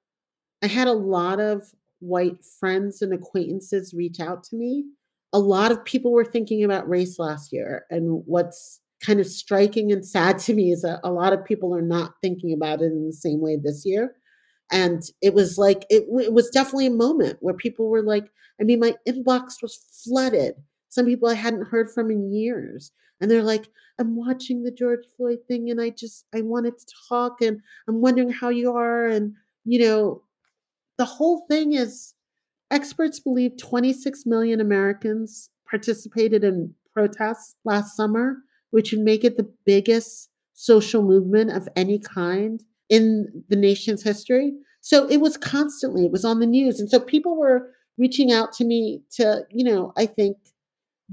I 0.62 0.66
had 0.66 0.88
a 0.88 0.92
lot 0.92 1.40
of 1.40 1.72
white 2.00 2.44
friends 2.60 3.02
and 3.02 3.12
acquaintances 3.12 3.94
reach 3.94 4.20
out 4.20 4.44
to 4.44 4.56
me. 4.56 4.84
A 5.32 5.38
lot 5.38 5.72
of 5.72 5.84
people 5.84 6.12
were 6.12 6.24
thinking 6.24 6.64
about 6.64 6.88
race 6.88 7.18
last 7.18 7.52
year. 7.52 7.84
And 7.90 8.22
what's 8.26 8.80
kind 9.04 9.20
of 9.20 9.26
striking 9.26 9.92
and 9.92 10.04
sad 10.04 10.38
to 10.40 10.54
me 10.54 10.72
is 10.72 10.82
that 10.82 11.00
a 11.04 11.12
lot 11.12 11.32
of 11.32 11.44
people 11.44 11.74
are 11.74 11.82
not 11.82 12.14
thinking 12.20 12.52
about 12.52 12.80
it 12.80 12.86
in 12.86 13.06
the 13.06 13.12
same 13.12 13.40
way 13.40 13.56
this 13.56 13.84
year. 13.84 14.16
And 14.70 15.02
it 15.22 15.34
was 15.34 15.56
like, 15.56 15.84
it, 15.88 16.04
it 16.20 16.32
was 16.32 16.50
definitely 16.50 16.86
a 16.86 16.90
moment 16.90 17.38
where 17.40 17.54
people 17.54 17.88
were 17.88 18.02
like, 18.02 18.30
I 18.60 18.64
mean, 18.64 18.80
my 18.80 18.94
inbox 19.08 19.62
was 19.62 19.76
flooded. 20.04 20.54
Some 20.88 21.06
people 21.06 21.28
I 21.28 21.34
hadn't 21.34 21.68
heard 21.68 21.90
from 21.90 22.10
in 22.10 22.32
years. 22.32 22.92
And 23.20 23.30
they're 23.30 23.42
like, 23.42 23.68
I'm 23.98 24.16
watching 24.16 24.62
the 24.62 24.70
George 24.70 25.04
Floyd 25.16 25.38
thing 25.48 25.70
and 25.70 25.80
I 25.80 25.90
just, 25.90 26.24
I 26.34 26.42
wanted 26.42 26.78
to 26.78 26.86
talk 27.08 27.40
and 27.40 27.60
I'm 27.88 28.00
wondering 28.00 28.30
how 28.30 28.48
you 28.48 28.72
are. 28.72 29.06
And, 29.06 29.34
you 29.64 29.80
know, 29.80 30.22
the 30.98 31.04
whole 31.04 31.46
thing 31.48 31.72
is 31.72 32.14
experts 32.70 33.20
believe 33.20 33.56
26 33.56 34.26
million 34.26 34.60
Americans 34.60 35.50
participated 35.68 36.44
in 36.44 36.74
protests 36.92 37.56
last 37.64 37.96
summer, 37.96 38.38
which 38.70 38.92
would 38.92 39.00
make 39.00 39.24
it 39.24 39.36
the 39.36 39.50
biggest 39.64 40.28
social 40.54 41.02
movement 41.02 41.50
of 41.50 41.68
any 41.76 41.98
kind 41.98 42.62
in 42.88 43.44
the 43.48 43.56
nation's 43.56 44.02
history. 44.02 44.52
So 44.80 45.08
it 45.08 45.18
was 45.18 45.36
constantly, 45.36 46.06
it 46.06 46.12
was 46.12 46.24
on 46.24 46.40
the 46.40 46.46
news. 46.46 46.80
And 46.80 46.90
so 46.90 46.98
people 46.98 47.36
were 47.36 47.70
reaching 47.96 48.32
out 48.32 48.52
to 48.54 48.64
me 48.64 49.02
to, 49.12 49.44
you 49.50 49.64
know, 49.64 49.92
I 49.96 50.06
think 50.06 50.36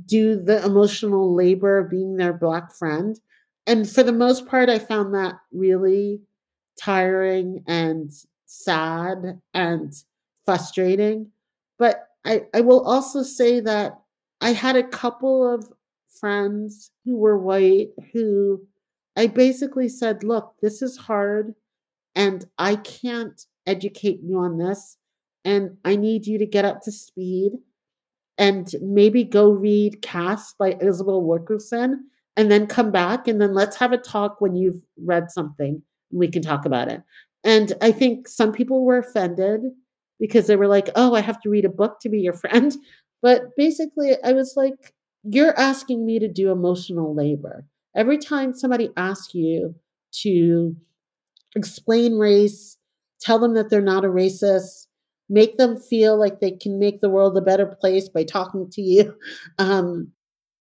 do 0.05 0.41
the 0.41 0.63
emotional 0.65 1.35
labor 1.35 1.79
of 1.79 1.89
being 1.89 2.17
their 2.17 2.33
black 2.33 2.73
friend. 2.73 3.19
And 3.67 3.89
for 3.89 4.03
the 4.03 4.11
most 4.11 4.45
part, 4.45 4.69
I 4.69 4.79
found 4.79 5.13
that 5.13 5.35
really 5.51 6.21
tiring 6.79 7.63
and 7.67 8.11
sad 8.63 9.41
and 9.53 9.93
frustrating. 10.45 11.31
But 11.77 12.07
I, 12.25 12.43
I 12.53 12.61
will 12.61 12.81
also 12.81 13.23
say 13.23 13.59
that 13.61 13.99
I 14.41 14.53
had 14.53 14.75
a 14.75 14.87
couple 14.87 15.53
of 15.53 15.71
friends 16.19 16.91
who 17.03 17.17
were 17.17 17.37
white 17.37 17.89
who 18.13 18.65
I 19.15 19.27
basically 19.27 19.89
said, 19.89 20.23
look, 20.23 20.55
this 20.61 20.81
is 20.81 20.97
hard 20.97 21.55
and 22.15 22.45
I 22.57 22.75
can't 22.75 23.41
educate 23.65 24.19
you 24.23 24.39
on 24.39 24.57
this. 24.57 24.97
And 25.43 25.77
I 25.85 25.95
need 25.95 26.25
you 26.25 26.37
to 26.39 26.45
get 26.45 26.65
up 26.65 26.81
to 26.81 26.91
speed 26.91 27.53
and 28.37 28.67
maybe 28.81 29.23
go 29.23 29.49
read 29.49 30.01
Caste 30.01 30.57
by 30.57 30.77
Isabel 30.81 31.21
Wilkerson 31.21 32.09
and 32.35 32.51
then 32.51 32.67
come 32.67 32.91
back 32.91 33.27
and 33.27 33.39
then 33.39 33.53
let's 33.53 33.77
have 33.77 33.91
a 33.93 33.97
talk 33.97 34.41
when 34.41 34.55
you've 34.55 34.81
read 34.97 35.31
something 35.31 35.81
we 36.11 36.27
can 36.27 36.41
talk 36.41 36.65
about 36.65 36.89
it. 36.89 37.01
And 37.45 37.73
I 37.81 37.91
think 37.91 38.27
some 38.27 38.51
people 38.51 38.83
were 38.83 38.97
offended 38.97 39.61
because 40.19 40.47
they 40.47 40.55
were 40.55 40.67
like, 40.67 40.89
oh, 40.95 41.13
I 41.13 41.21
have 41.21 41.39
to 41.41 41.49
read 41.49 41.63
a 41.63 41.69
book 41.69 41.99
to 42.01 42.09
be 42.09 42.19
your 42.19 42.33
friend. 42.43 42.75
But 43.21 43.55
basically, 43.55 44.17
I 44.23 44.33
was 44.33 44.55
like, 44.57 44.93
you're 45.23 45.57
asking 45.57 46.05
me 46.05 46.19
to 46.19 46.27
do 46.27 46.51
emotional 46.51 47.15
labor. 47.15 47.65
Every 47.95 48.17
time 48.17 48.53
somebody 48.53 48.89
asks 48.97 49.33
you 49.33 49.75
to 50.23 50.75
explain 51.55 52.17
race, 52.17 52.77
tell 53.21 53.39
them 53.39 53.53
that 53.53 53.69
they're 53.69 53.81
not 53.81 54.05
a 54.05 54.09
racist, 54.09 54.87
make 55.29 55.57
them 55.57 55.77
feel 55.77 56.19
like 56.19 56.39
they 56.39 56.51
can 56.51 56.77
make 56.77 57.01
the 57.01 57.09
world 57.09 57.37
a 57.37 57.41
better 57.41 57.65
place 57.65 58.09
by 58.09 58.23
talking 58.23 58.69
to 58.71 58.81
you. 58.81 59.15
Um, 59.57 60.11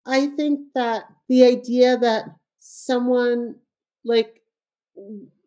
I 0.05 0.27
think 0.27 0.59
that 0.75 1.03
the 1.29 1.45
idea 1.45 1.97
that 1.97 2.25
someone 2.59 3.55
like 4.05 4.41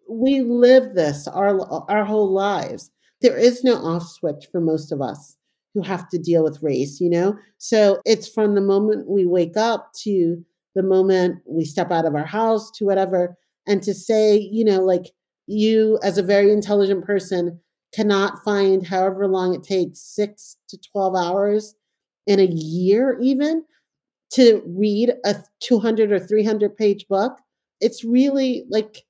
we 0.09 0.41
live 0.41 0.95
this 0.95 1.27
our 1.29 1.61
our 1.91 2.05
whole 2.05 2.33
lives. 2.33 2.91
There 3.23 3.37
is 3.37 3.65
no 3.65 3.75
off 3.77 4.07
switch 4.07 4.47
for 4.53 4.61
most 4.61 4.93
of 4.93 5.01
us 5.01 5.37
who 5.75 5.83
have 5.83 6.09
to 6.09 6.19
deal 6.19 6.43
with 6.43 6.63
race, 6.63 7.01
you 7.01 7.11
know? 7.11 7.37
So 7.59 8.01
it's 8.05 8.29
from 8.29 8.55
the 8.55 8.61
moment 8.61 9.09
we 9.09 9.27
wake 9.27 9.57
up 9.57 9.93
to 10.05 10.45
the 10.75 10.83
moment 10.83 11.43
we 11.47 11.65
step 11.65 11.91
out 11.91 12.07
of 12.07 12.15
our 12.15 12.25
house 12.25 12.71
to 12.73 12.85
whatever 12.85 13.37
and 13.67 13.83
to 13.83 13.95
say, 13.95 14.39
you 14.39 14.65
know, 14.65 14.81
like 14.81 15.07
you 15.47 15.99
as 16.03 16.19
a 16.19 16.23
very 16.23 16.53
intelligent 16.53 17.05
person 17.05 17.61
cannot 17.95 18.43
find 18.45 18.87
however 18.87 19.27
long 19.27 19.55
it 19.55 19.63
takes 19.63 20.01
6 20.15 20.57
to 20.69 20.79
12 20.93 21.15
hours 21.15 21.75
in 22.27 22.41
a 22.41 22.47
year 22.47 23.19
even 23.23 23.65
to 24.33 24.63
read 24.67 25.13
a 25.25 25.37
200 25.61 26.11
or 26.11 26.19
300 26.19 26.77
page 26.77 27.07
book 27.09 27.39
it's 27.81 28.05
really 28.05 28.65
like 28.69 29.05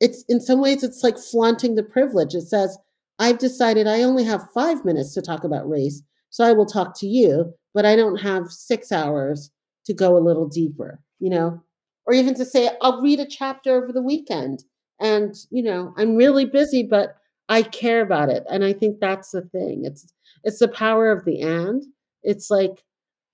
it's 0.00 0.24
in 0.28 0.40
some 0.40 0.60
ways 0.60 0.82
it's 0.82 1.02
like 1.02 1.18
flaunting 1.18 1.74
the 1.74 1.82
privilege 1.82 2.34
it 2.34 2.42
says 2.42 2.78
i've 3.18 3.38
decided 3.38 3.86
i 3.86 4.02
only 4.02 4.24
have 4.24 4.48
5 4.54 4.84
minutes 4.84 5.14
to 5.14 5.22
talk 5.22 5.44
about 5.44 5.68
race 5.68 6.02
so 6.30 6.44
i 6.44 6.52
will 6.52 6.66
talk 6.66 6.98
to 6.98 7.06
you 7.06 7.52
but 7.74 7.86
i 7.86 7.96
don't 7.96 8.18
have 8.18 8.50
6 8.50 8.92
hours 8.92 9.50
to 9.84 9.94
go 9.94 10.16
a 10.16 10.26
little 10.26 10.48
deeper 10.48 11.00
you 11.18 11.30
know 11.30 11.62
or 12.06 12.14
even 12.14 12.34
to 12.34 12.44
say 12.44 12.70
i'll 12.82 13.00
read 13.00 13.20
a 13.20 13.26
chapter 13.26 13.76
over 13.76 13.92
the 13.92 14.02
weekend 14.02 14.64
and 15.00 15.34
you 15.50 15.62
know 15.62 15.94
i'm 15.96 16.16
really 16.16 16.44
busy 16.44 16.82
but 16.82 17.16
I 17.48 17.62
care 17.62 18.00
about 18.00 18.28
it. 18.28 18.44
And 18.50 18.64
I 18.64 18.72
think 18.72 19.00
that's 19.00 19.30
the 19.30 19.42
thing. 19.42 19.84
It's 19.84 20.12
it's 20.44 20.58
the 20.58 20.68
power 20.68 21.10
of 21.10 21.24
the 21.24 21.40
and. 21.40 21.82
It's 22.22 22.50
like 22.50 22.82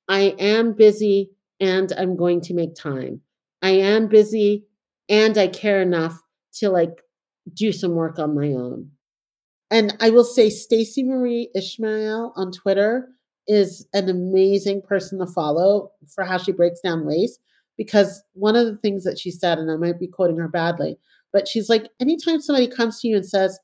I 0.09 0.35
am 0.39 0.73
busy 0.73 1.31
and 1.61 1.93
I'm 1.97 2.17
going 2.17 2.41
to 2.43 2.55
make 2.55 2.75
time. 2.75 3.21
I 3.63 3.71
am 3.71 4.09
busy 4.09 4.67
and 5.09 5.39
I 5.39 5.49
care 5.49 5.81
enough 5.81 6.21
to 6.55 6.71
like 6.71 7.03
do 7.53 7.73
some 7.73 7.93
work 7.93 8.19
on 8.19 8.35
my 8.35 8.49
own. 8.49 8.91
And 9.71 9.97
I 10.01 10.11
will 10.11 10.25
say 10.25 10.51
Stacy 10.51 11.03
Marie 11.03 11.51
Ishmael 11.55 12.35
on 12.37 12.53
Twitter 12.53 13.09
is 13.49 13.87
an 13.93 14.09
amazing 14.09 14.83
person 14.83 15.19
to 15.19 15.27
follow 15.27 15.91
for 16.15 16.25
how 16.25 16.39
she 16.39 16.53
breaks 16.53 16.81
down 16.81 17.05
race 17.05 17.39
because 17.77 18.23
one 18.35 18.55
of 18.55 18.67
the 18.67 18.77
things 18.77 19.05
that 19.05 19.19
she 19.19 19.31
said 19.31 19.59
and 19.59 19.71
I 19.71 19.77
might 19.77 19.99
be 19.99 20.07
quoting 20.07 20.37
her 20.37 20.49
badly, 20.49 20.99
but 21.33 21.49
she's 21.49 21.69
like 21.69 21.89
anytime 22.01 22.41
somebody 22.41 22.69
comes 22.69 23.01
to 23.01 23.09
you 23.09 23.17
and 23.17 23.27
says, 23.27 23.59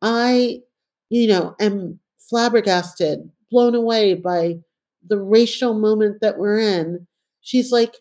I, 0.00 0.60
you 1.10 1.26
know, 1.26 1.56
am 1.60 1.98
flabbergasted, 2.18 3.28
blown 3.50 3.74
away 3.74 4.14
by 4.14 4.58
the 5.06 5.18
racial 5.18 5.74
moment 5.74 6.20
that 6.20 6.38
we're 6.38 6.58
in. 6.60 7.06
She's 7.40 7.72
like, 7.72 7.96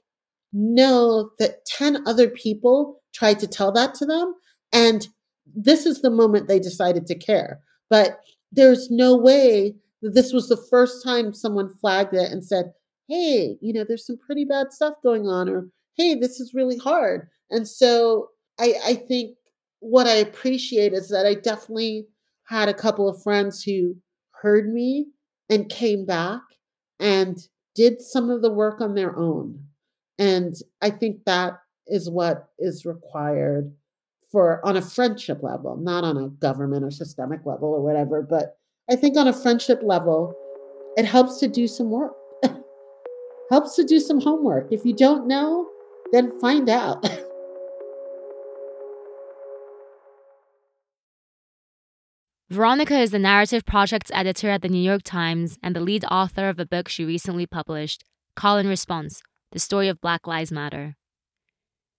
know 0.57 1.31
that 1.39 1.65
10 1.65 2.07
other 2.07 2.29
people 2.29 3.01
tried 3.13 3.39
to 3.39 3.47
tell 3.47 3.71
that 3.71 3.93
to 3.95 4.05
them. 4.05 4.33
And 4.73 5.07
this 5.55 5.85
is 5.85 6.01
the 6.01 6.09
moment 6.09 6.47
they 6.47 6.59
decided 6.59 7.05
to 7.07 7.15
care. 7.15 7.59
But 7.89 8.19
there's 8.51 8.89
no 8.89 9.15
way 9.15 9.75
that 10.01 10.13
this 10.13 10.33
was 10.33 10.49
the 10.49 10.63
first 10.69 11.03
time 11.03 11.33
someone 11.33 11.73
flagged 11.75 12.13
it 12.13 12.31
and 12.31 12.43
said, 12.43 12.71
hey, 13.07 13.57
you 13.61 13.73
know, 13.73 13.85
there's 13.87 14.05
some 14.05 14.17
pretty 14.17 14.45
bad 14.45 14.71
stuff 14.71 14.95
going 15.01 15.27
on, 15.27 15.47
or 15.47 15.67
hey, 15.95 16.15
this 16.15 16.39
is 16.39 16.53
really 16.53 16.77
hard. 16.77 17.27
And 17.49 17.67
so 17.67 18.29
I, 18.59 18.73
I 18.85 18.93
think 18.95 19.37
what 19.79 20.07
I 20.07 20.15
appreciate 20.15 20.93
is 20.93 21.09
that 21.09 21.25
I 21.25 21.35
definitely 21.35 22.07
had 22.47 22.69
a 22.69 22.73
couple 22.73 23.07
of 23.07 23.21
friends 23.21 23.63
who 23.63 23.95
heard 24.41 24.71
me 24.71 25.07
and 25.49 25.69
came 25.69 26.05
back 26.05 26.41
and 26.99 27.37
did 27.75 28.01
some 28.01 28.29
of 28.29 28.41
the 28.41 28.51
work 28.51 28.81
on 28.81 28.95
their 28.95 29.17
own. 29.17 29.63
And 30.19 30.55
I 30.81 30.89
think 30.89 31.25
that 31.25 31.59
is 31.87 32.09
what 32.09 32.49
is 32.59 32.85
required 32.85 33.73
for 34.31 34.65
on 34.65 34.75
a 34.75 34.81
friendship 34.81 35.41
level, 35.41 35.77
not 35.77 36.03
on 36.03 36.17
a 36.17 36.29
government 36.29 36.83
or 36.83 36.91
systemic 36.91 37.45
level 37.45 37.69
or 37.69 37.81
whatever. 37.81 38.21
But 38.21 38.57
I 38.89 38.95
think 38.95 39.17
on 39.17 39.27
a 39.27 39.33
friendship 39.33 39.81
level, 39.83 40.33
it 40.97 41.05
helps 41.05 41.39
to 41.39 41.47
do 41.47 41.67
some 41.67 41.91
work, 41.91 42.13
helps 43.49 43.75
to 43.75 43.83
do 43.83 43.99
some 43.99 44.19
homework. 44.19 44.71
If 44.71 44.85
you 44.85 44.93
don't 44.93 45.27
know, 45.27 45.69
then 46.11 46.39
find 46.39 46.69
out. 46.69 47.07
Veronica 52.49 52.97
is 52.97 53.11
the 53.11 53.19
narrative 53.19 53.65
projects 53.65 54.09
editor 54.13 54.49
at 54.49 54.61
the 54.61 54.69
New 54.69 54.81
York 54.81 55.01
Times 55.03 55.57
and 55.61 55.75
the 55.75 55.81
lead 55.81 56.05
author 56.09 56.47
of 56.47 56.59
a 56.59 56.65
book 56.65 56.87
she 56.87 57.03
recently 57.03 57.45
published, 57.45 58.05
Call 58.37 58.57
and 58.57 58.69
Response 58.69 59.21
The 59.51 59.59
Story 59.59 59.87
of 59.87 60.01
Black 60.01 60.27
Lives 60.27 60.51
Matter. 60.51 60.95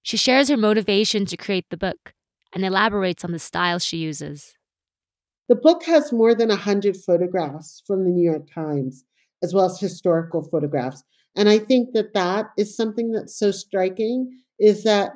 She 0.03 0.17
shares 0.17 0.49
her 0.49 0.57
motivation 0.57 1.25
to 1.27 1.37
create 1.37 1.67
the 1.71 1.79
book 1.79 2.15
and 2.55 2.65
elaborates 2.65 3.25
on 3.25 3.33
the 3.33 3.39
style 3.39 3.79
she 3.79 3.97
uses. 3.97 4.55
The 5.49 5.55
book 5.55 5.85
has 5.85 6.13
more 6.13 6.35
than 6.35 6.51
100 6.51 6.97
photographs 6.97 7.83
from 7.87 8.05
the 8.05 8.11
New 8.11 8.31
York 8.31 8.53
Times, 8.55 9.05
as 9.43 9.55
well 9.55 9.65
as 9.65 9.81
historical 9.81 10.43
photographs. 10.43 11.03
And 11.37 11.49
I 11.49 11.59
think 11.59 11.95
that 11.95 12.13
that 12.13 12.47
is 12.59 12.77
something 12.77 13.13
that's 13.13 13.39
so 13.39 13.51
striking 13.51 14.43
is 14.59 14.85
that 14.85 15.13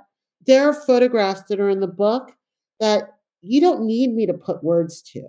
there 0.46 0.68
are 0.68 0.72
photographs 0.72 1.42
that 1.48 1.60
are 1.60 1.68
in 1.68 1.80
the 1.80 1.86
book 1.86 2.32
that 2.80 3.10
you 3.42 3.60
don't 3.60 3.86
need 3.86 4.14
me 4.14 4.26
to 4.26 4.34
put 4.34 4.64
words 4.64 5.02
to. 5.02 5.22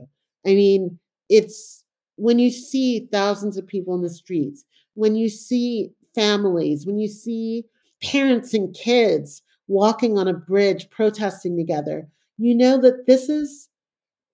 I 0.45 0.55
mean, 0.55 0.99
it's 1.29 1.83
when 2.15 2.39
you 2.39 2.49
see 2.49 3.09
thousands 3.11 3.57
of 3.57 3.67
people 3.67 3.95
in 3.95 4.01
the 4.01 4.09
streets, 4.09 4.63
when 4.93 5.15
you 5.15 5.29
see 5.29 5.89
families, 6.15 6.85
when 6.85 6.99
you 6.99 7.07
see 7.07 7.65
parents 8.01 8.53
and 8.53 8.73
kids 8.73 9.41
walking 9.67 10.17
on 10.17 10.27
a 10.27 10.33
bridge 10.33 10.89
protesting 10.89 11.57
together, 11.57 12.07
you 12.37 12.55
know 12.55 12.79
that 12.81 13.05
this 13.07 13.29
is 13.29 13.69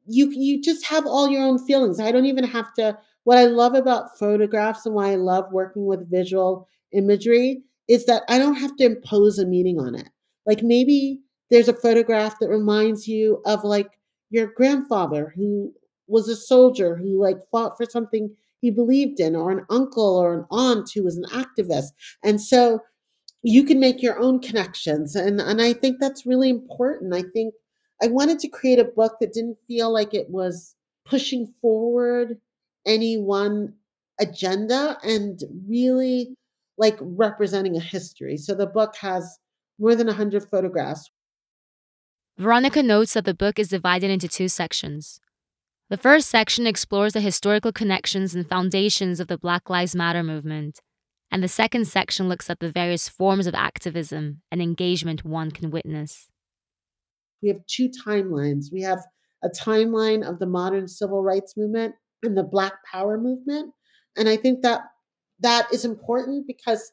you 0.07 0.29
you 0.31 0.61
just 0.61 0.85
have 0.85 1.05
all 1.05 1.29
your 1.29 1.43
own 1.43 1.63
feelings. 1.65 1.99
I 1.99 2.11
don't 2.11 2.25
even 2.25 2.43
have 2.43 2.73
to 2.75 2.97
what 3.23 3.37
I 3.37 3.45
love 3.45 3.75
about 3.75 4.17
photographs 4.17 4.85
and 4.85 4.95
why 4.95 5.11
I 5.11 5.15
love 5.15 5.51
working 5.51 5.85
with 5.85 6.09
visual 6.09 6.67
imagery 6.93 7.63
is 7.87 8.05
that 8.05 8.23
I 8.27 8.39
don't 8.39 8.55
have 8.55 8.75
to 8.77 8.85
impose 8.85 9.37
a 9.37 9.45
meaning 9.45 9.79
on 9.79 9.95
it. 9.95 10.09
Like 10.45 10.63
maybe 10.63 11.21
there's 11.51 11.67
a 11.67 11.73
photograph 11.73 12.39
that 12.39 12.49
reminds 12.49 13.07
you 13.07 13.41
of 13.45 13.63
like 13.63 13.99
your 14.29 14.47
grandfather 14.47 15.33
who 15.35 15.73
was 16.07 16.27
a 16.27 16.35
soldier 16.35 16.95
who 16.95 17.21
like 17.21 17.37
fought 17.51 17.77
for 17.77 17.85
something 17.85 18.35
he 18.61 18.71
believed 18.71 19.19
in 19.19 19.35
or 19.35 19.51
an 19.51 19.65
uncle 19.69 20.17
or 20.17 20.33
an 20.33 20.45
aunt 20.51 20.91
who 20.93 21.03
was 21.03 21.17
an 21.17 21.25
activist. 21.31 21.89
And 22.23 22.41
so 22.41 22.81
you 23.43 23.63
can 23.63 23.79
make 23.79 24.01
your 24.01 24.19
own 24.19 24.39
connections 24.39 25.15
and 25.15 25.39
and 25.39 25.61
I 25.61 25.73
think 25.73 25.99
that's 25.99 26.25
really 26.25 26.49
important. 26.49 27.13
I 27.13 27.23
think 27.33 27.53
I 28.01 28.07
wanted 28.07 28.39
to 28.39 28.49
create 28.49 28.79
a 28.79 28.85
book 28.85 29.17
that 29.19 29.33
didn't 29.33 29.57
feel 29.67 29.91
like 29.91 30.13
it 30.13 30.29
was 30.29 30.75
pushing 31.05 31.53
forward 31.61 32.37
any 32.85 33.17
one 33.17 33.73
agenda 34.19 34.97
and 35.03 35.41
really 35.67 36.35
like 36.77 36.97
representing 37.01 37.75
a 37.75 37.81
history. 37.81 38.37
So 38.37 38.53
the 38.55 38.67
book 38.67 38.95
has 39.01 39.37
more 39.79 39.95
than 39.95 40.07
100 40.07 40.49
photographs. 40.49 41.09
Veronica 42.37 42.81
notes 42.81 43.13
that 43.13 43.25
the 43.25 43.33
book 43.33 43.59
is 43.59 43.67
divided 43.67 44.09
into 44.09 44.27
two 44.27 44.47
sections. 44.47 45.19
The 45.89 45.97
first 45.97 46.29
section 46.29 46.67
explores 46.67 47.13
the 47.13 47.19
historical 47.19 47.71
connections 47.71 48.35
and 48.35 48.47
foundations 48.47 49.19
of 49.19 49.27
the 49.27 49.39
Black 49.39 49.71
Lives 49.71 49.95
Matter 49.95 50.21
movement, 50.21 50.81
and 51.31 51.41
the 51.41 51.47
second 51.47 51.85
section 51.85 52.29
looks 52.29 52.47
at 52.47 52.59
the 52.59 52.71
various 52.71 53.09
forms 53.09 53.47
of 53.47 53.55
activism 53.55 54.41
and 54.51 54.61
engagement 54.61 55.25
one 55.25 55.49
can 55.49 55.71
witness. 55.71 56.29
We 57.41 57.49
have 57.49 57.65
two 57.65 57.89
timelines. 57.89 58.65
We 58.71 58.81
have 58.83 58.99
a 59.43 59.49
timeline 59.49 60.27
of 60.27 60.37
the 60.37 60.45
modern 60.45 60.87
civil 60.87 61.23
rights 61.23 61.57
movement 61.57 61.95
and 62.21 62.37
the 62.37 62.43
Black 62.43 62.73
Power 62.91 63.17
movement. 63.17 63.73
And 64.15 64.29
I 64.29 64.37
think 64.37 64.61
that 64.61 64.81
that 65.39 65.73
is 65.73 65.85
important 65.85 66.45
because 66.45 66.91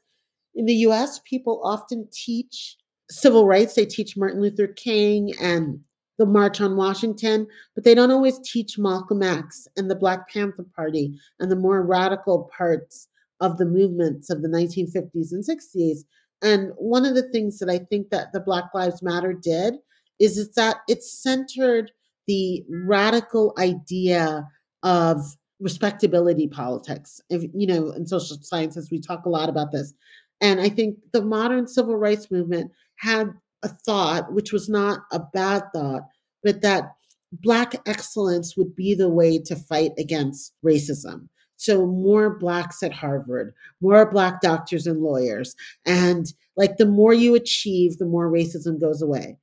in 0.54 0.64
the 0.64 0.86
US, 0.86 1.20
people 1.28 1.60
often 1.62 2.08
teach 2.12 2.76
civil 3.10 3.46
rights. 3.46 3.74
They 3.74 3.84
teach 3.84 4.16
Martin 4.16 4.40
Luther 4.40 4.68
King 4.68 5.34
and 5.38 5.80
the 6.18 6.26
March 6.26 6.60
on 6.60 6.76
Washington, 6.76 7.46
but 7.74 7.84
they 7.84 7.94
don't 7.94 8.10
always 8.10 8.38
teach 8.40 8.78
Malcolm 8.78 9.22
X 9.22 9.68
and 9.76 9.90
the 9.90 9.94
Black 9.94 10.28
Panther 10.28 10.64
Party 10.74 11.18
and 11.40 11.50
the 11.50 11.56
more 11.56 11.82
radical 11.82 12.50
parts 12.56 13.08
of 13.40 13.58
the 13.58 13.66
movements 13.66 14.30
of 14.30 14.42
the 14.42 14.48
1950s 14.48 15.32
and 15.32 15.44
60s. 15.44 15.98
And 16.42 16.72
one 16.76 17.04
of 17.04 17.14
the 17.14 17.28
things 17.30 17.58
that 17.58 17.68
I 17.68 17.78
think 17.78 18.10
that 18.10 18.32
the 18.32 18.40
Black 18.40 18.64
Lives 18.74 19.02
Matter 19.02 19.32
did 19.32 19.74
is, 20.18 20.38
is 20.38 20.52
that 20.54 20.78
it 20.88 21.02
centered 21.02 21.90
the 22.26 22.64
radical 22.68 23.54
idea 23.58 24.46
of 24.82 25.20
respectability 25.60 26.48
politics. 26.48 27.20
If, 27.30 27.44
you 27.54 27.66
know, 27.66 27.90
in 27.90 28.06
social 28.06 28.36
sciences, 28.40 28.90
we 28.90 29.00
talk 29.00 29.26
a 29.26 29.30
lot 29.30 29.48
about 29.48 29.72
this. 29.72 29.92
And 30.40 30.60
I 30.60 30.68
think 30.68 30.98
the 31.12 31.22
modern 31.22 31.66
civil 31.66 31.96
rights 31.96 32.30
movement 32.30 32.72
had 32.96 33.32
a 33.66 33.76
thought, 33.84 34.32
which 34.32 34.52
was 34.52 34.68
not 34.68 35.00
a 35.12 35.20
bad 35.20 35.64
thought, 35.74 36.02
but 36.42 36.62
that 36.62 36.92
Black 37.32 37.74
excellence 37.86 38.56
would 38.56 38.74
be 38.74 38.94
the 38.94 39.08
way 39.08 39.38
to 39.38 39.56
fight 39.56 39.92
against 39.98 40.54
racism. 40.64 41.28
So, 41.56 41.86
more 41.86 42.38
Blacks 42.38 42.82
at 42.82 42.92
Harvard, 42.92 43.52
more 43.80 44.10
Black 44.10 44.40
doctors 44.40 44.86
and 44.86 45.02
lawyers. 45.02 45.54
And 45.84 46.32
like 46.56 46.76
the 46.76 46.86
more 46.86 47.12
you 47.12 47.34
achieve, 47.34 47.98
the 47.98 48.06
more 48.06 48.30
racism 48.30 48.80
goes 48.80 49.02
away. 49.02 49.36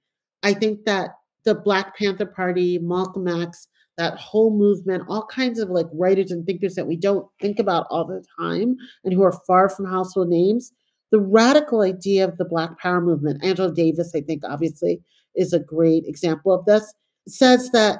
I 0.43 0.53
think 0.53 0.85
that 0.85 1.11
the 1.43 1.55
Black 1.55 1.97
Panther 1.97 2.25
Party, 2.25 2.79
Malcolm 2.79 3.27
X, 3.27 3.67
that 3.97 4.17
whole 4.17 4.55
movement, 4.55 5.03
all 5.07 5.25
kinds 5.25 5.59
of 5.59 5.69
like 5.69 5.87
writers 5.93 6.31
and 6.31 6.45
thinkers 6.45 6.75
that 6.75 6.87
we 6.87 6.95
don't 6.95 7.27
think 7.39 7.59
about 7.59 7.85
all 7.89 8.05
the 8.05 8.23
time 8.39 8.75
and 9.03 9.13
who 9.13 9.23
are 9.23 9.39
far 9.45 9.69
from 9.69 9.85
household 9.85 10.29
names. 10.29 10.71
The 11.13 11.19
radical 11.19 11.81
idea 11.81 12.27
of 12.27 12.39
the 12.39 12.43
Black 12.43 12.79
Power 12.79 12.99
movement, 12.99 13.43
Angela 13.43 13.71
Davis, 13.71 14.13
I 14.15 14.21
think, 14.21 14.41
obviously, 14.43 14.99
is 15.35 15.53
a 15.53 15.59
great 15.59 16.05
example 16.07 16.51
of 16.51 16.65
this, 16.65 16.91
says 17.27 17.69
that 17.69 17.99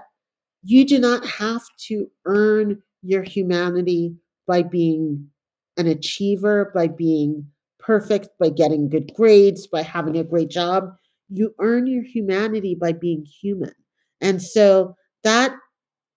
you 0.63 0.83
do 0.83 0.97
not 0.97 1.23
have 1.23 1.61
to 1.87 2.09
earn 2.25 2.81
your 3.03 3.21
humanity 3.21 4.15
by 4.47 4.63
being 4.63 5.27
an 5.77 5.85
achiever, 5.85 6.71
by 6.73 6.87
being 6.87 7.45
perfect, 7.79 8.29
by 8.39 8.49
getting 8.49 8.89
good 8.89 9.13
grades, 9.13 9.67
by 9.67 9.83
having 9.83 10.17
a 10.17 10.23
great 10.23 10.49
job. 10.49 10.89
You 11.29 11.53
earn 11.59 11.85
your 11.85 12.03
humanity 12.03 12.73
by 12.73 12.93
being 12.93 13.25
human. 13.25 13.73
And 14.21 14.41
so 14.41 14.95
that 15.23 15.53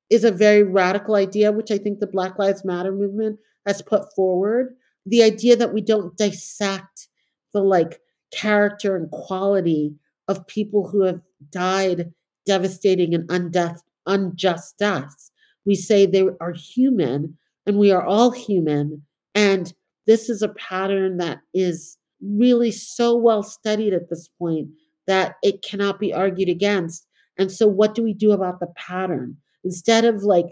is 0.08 0.24
a 0.24 0.30
very 0.30 0.62
radical 0.62 1.14
idea, 1.14 1.52
which 1.52 1.70
I 1.70 1.76
think 1.76 1.98
the 1.98 2.06
Black 2.06 2.38
Lives 2.38 2.64
Matter 2.64 2.92
movement 2.92 3.38
has 3.66 3.82
put 3.82 4.14
forward. 4.14 4.76
The 5.06 5.22
idea 5.22 5.56
that 5.56 5.72
we 5.72 5.80
don't 5.80 6.16
dissect 6.16 7.08
the 7.52 7.60
like 7.62 8.00
character 8.32 8.96
and 8.96 9.10
quality 9.10 9.94
of 10.28 10.46
people 10.46 10.88
who 10.88 11.02
have 11.02 11.20
died 11.50 12.12
devastating 12.44 13.14
and 13.14 13.28
undeath, 13.28 13.80
unjust 14.06 14.78
deaths. 14.78 15.30
We 15.64 15.74
say 15.74 16.06
they 16.06 16.24
are 16.40 16.52
human 16.52 17.36
and 17.66 17.78
we 17.78 17.90
are 17.90 18.04
all 18.04 18.30
human. 18.30 19.02
And 19.34 19.72
this 20.06 20.28
is 20.28 20.42
a 20.42 20.48
pattern 20.48 21.18
that 21.18 21.38
is 21.52 21.98
really 22.22 22.70
so 22.70 23.16
well 23.16 23.42
studied 23.42 23.92
at 23.92 24.08
this 24.08 24.28
point 24.38 24.68
that 25.06 25.36
it 25.42 25.62
cannot 25.62 25.98
be 25.98 26.12
argued 26.12 26.48
against. 26.48 27.06
And 27.38 27.50
so, 27.52 27.66
what 27.66 27.94
do 27.94 28.02
we 28.02 28.14
do 28.14 28.32
about 28.32 28.60
the 28.60 28.72
pattern? 28.76 29.36
Instead 29.64 30.04
of 30.04 30.22
like 30.22 30.46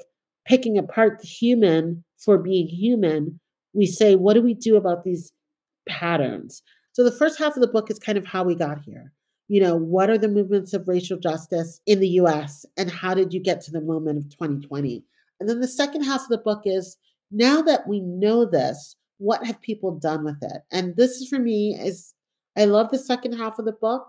picking 0.44 0.76
apart 0.76 1.20
the 1.20 1.26
human 1.26 2.04
for 2.18 2.36
being 2.36 2.66
human, 2.66 3.40
we 3.74 3.86
say, 3.86 4.14
what 4.14 4.34
do 4.34 4.42
we 4.42 4.54
do 4.54 4.76
about 4.76 5.04
these 5.04 5.32
patterns? 5.88 6.62
So 6.92 7.04
the 7.04 7.12
first 7.12 7.38
half 7.38 7.56
of 7.56 7.60
the 7.60 7.68
book 7.68 7.90
is 7.90 7.98
kind 7.98 8.16
of 8.16 8.24
how 8.24 8.44
we 8.44 8.54
got 8.54 8.80
here. 8.80 9.12
You 9.48 9.60
know, 9.60 9.76
what 9.76 10.08
are 10.08 10.16
the 10.16 10.28
movements 10.28 10.72
of 10.72 10.88
racial 10.88 11.18
justice 11.18 11.80
in 11.86 12.00
the 12.00 12.08
US 12.20 12.64
and 12.78 12.90
how 12.90 13.12
did 13.12 13.34
you 13.34 13.40
get 13.40 13.60
to 13.62 13.70
the 13.70 13.80
moment 13.80 14.18
of 14.18 14.30
2020? 14.30 15.04
And 15.40 15.48
then 15.48 15.60
the 15.60 15.68
second 15.68 16.04
half 16.04 16.22
of 16.22 16.28
the 16.28 16.38
book 16.38 16.62
is 16.64 16.96
now 17.30 17.60
that 17.62 17.86
we 17.86 18.00
know 18.00 18.46
this, 18.46 18.96
what 19.18 19.44
have 19.44 19.60
people 19.60 19.98
done 19.98 20.24
with 20.24 20.38
it? 20.40 20.62
And 20.70 20.96
this 20.96 21.20
is 21.20 21.28
for 21.28 21.38
me 21.38 21.76
is 21.78 22.14
I 22.56 22.64
love 22.64 22.90
the 22.90 22.98
second 22.98 23.32
half 23.32 23.58
of 23.58 23.64
the 23.64 23.72
book. 23.72 24.06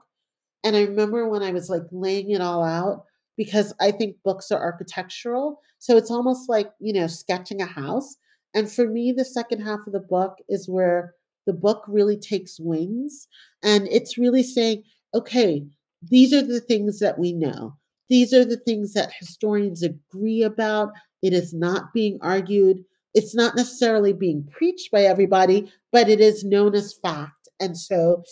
And 0.64 0.76
I 0.76 0.84
remember 0.84 1.28
when 1.28 1.44
I 1.44 1.52
was 1.52 1.70
like 1.70 1.84
laying 1.92 2.32
it 2.32 2.42
all 2.42 2.64
out, 2.64 3.06
because 3.38 3.74
I 3.82 3.92
think 3.92 4.18
books 4.24 4.52
are 4.52 4.62
architectural. 4.62 5.62
So 5.80 5.98
it's 5.98 6.12
almost 6.12 6.48
like, 6.50 6.72
you 6.80 6.94
know, 6.94 7.08
sketching 7.08 7.62
a 7.62 7.66
house. 7.66 8.16
And 8.56 8.72
for 8.72 8.88
me, 8.88 9.12
the 9.12 9.26
second 9.26 9.62
half 9.62 9.86
of 9.86 9.94
the 9.94 10.00
book 10.00 10.38
is 10.48 10.68
where 10.68 11.14
the 11.46 11.54
book 11.54 11.84
really 11.88 12.18
takes 12.18 12.60
wings. 12.60 13.28
And 13.62 13.88
it's 13.90 14.18
really 14.18 14.44
saying, 14.44 14.84
okay, 15.14 15.66
these 16.02 16.34
are 16.34 16.42
the 16.42 16.62
things 16.62 17.00
that 17.00 17.20
we 17.20 17.34
know. 17.34 17.76
These 18.10 18.34
are 18.34 18.46
the 18.46 18.58
things 18.58 18.94
that 18.94 19.12
historians 19.20 19.84
agree 19.84 20.42
about. 20.42 20.90
It 21.22 21.34
is 21.34 21.54
not 21.54 21.94
being 21.94 22.18
argued. 22.22 22.84
It's 23.14 23.36
not 23.36 23.56
necessarily 23.56 24.14
being 24.14 24.48
preached 24.52 24.90
by 24.92 25.02
everybody, 25.02 25.72
but 25.92 26.08
it 26.08 26.22
is 26.22 26.44
known 26.44 26.76
as 26.76 26.94
fact. 26.94 27.50
And 27.60 27.78
so, 27.78 28.24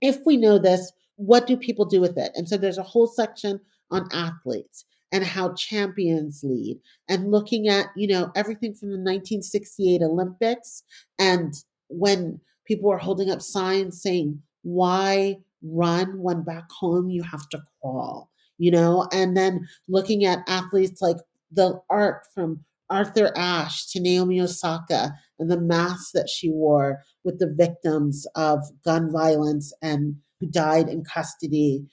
if 0.00 0.18
we 0.26 0.36
know 0.36 0.58
this, 0.58 0.92
what 1.16 1.46
do 1.46 1.56
people 1.56 1.84
do 1.84 2.00
with 2.00 2.18
it? 2.18 2.32
And 2.34 2.48
so, 2.48 2.56
there's 2.56 2.78
a 2.78 2.82
whole 2.82 3.06
section 3.06 3.60
on 3.90 4.08
athletes 4.12 4.84
and 5.12 5.24
how 5.24 5.52
champions 5.54 6.40
lead 6.42 6.80
and 7.08 7.30
looking 7.30 7.68
at 7.68 7.86
you 7.96 8.08
know 8.08 8.32
everything 8.34 8.74
from 8.74 8.88
the 8.88 8.96
1968 8.96 10.02
olympics 10.02 10.82
and 11.18 11.54
when 11.88 12.40
people 12.66 12.88
were 12.88 12.98
holding 12.98 13.30
up 13.30 13.42
signs 13.42 14.00
saying 14.02 14.40
why 14.62 15.36
run 15.62 16.18
when 16.18 16.42
back 16.42 16.70
home 16.70 17.08
you 17.10 17.22
have 17.22 17.48
to 17.50 17.60
crawl? 17.80 18.30
You 18.58 18.70
know 18.70 19.08
and 19.12 19.36
then 19.36 19.66
looking 19.88 20.24
at 20.24 20.44
athletes 20.46 21.02
like 21.02 21.16
the 21.50 21.80
art 21.90 22.22
from 22.34 22.64
arthur 22.90 23.32
ashe 23.36 23.86
to 23.90 24.00
naomi 24.00 24.40
osaka 24.40 25.12
and 25.38 25.50
the 25.50 25.60
mask 25.60 26.10
that 26.12 26.28
she 26.28 26.50
wore 26.50 27.02
with 27.24 27.38
the 27.38 27.52
victims 27.56 28.26
of 28.36 28.60
gun 28.84 29.10
violence 29.10 29.72
and 29.82 30.16
who 30.38 30.46
died 30.46 30.88
in 30.88 31.02
custody 31.02 31.84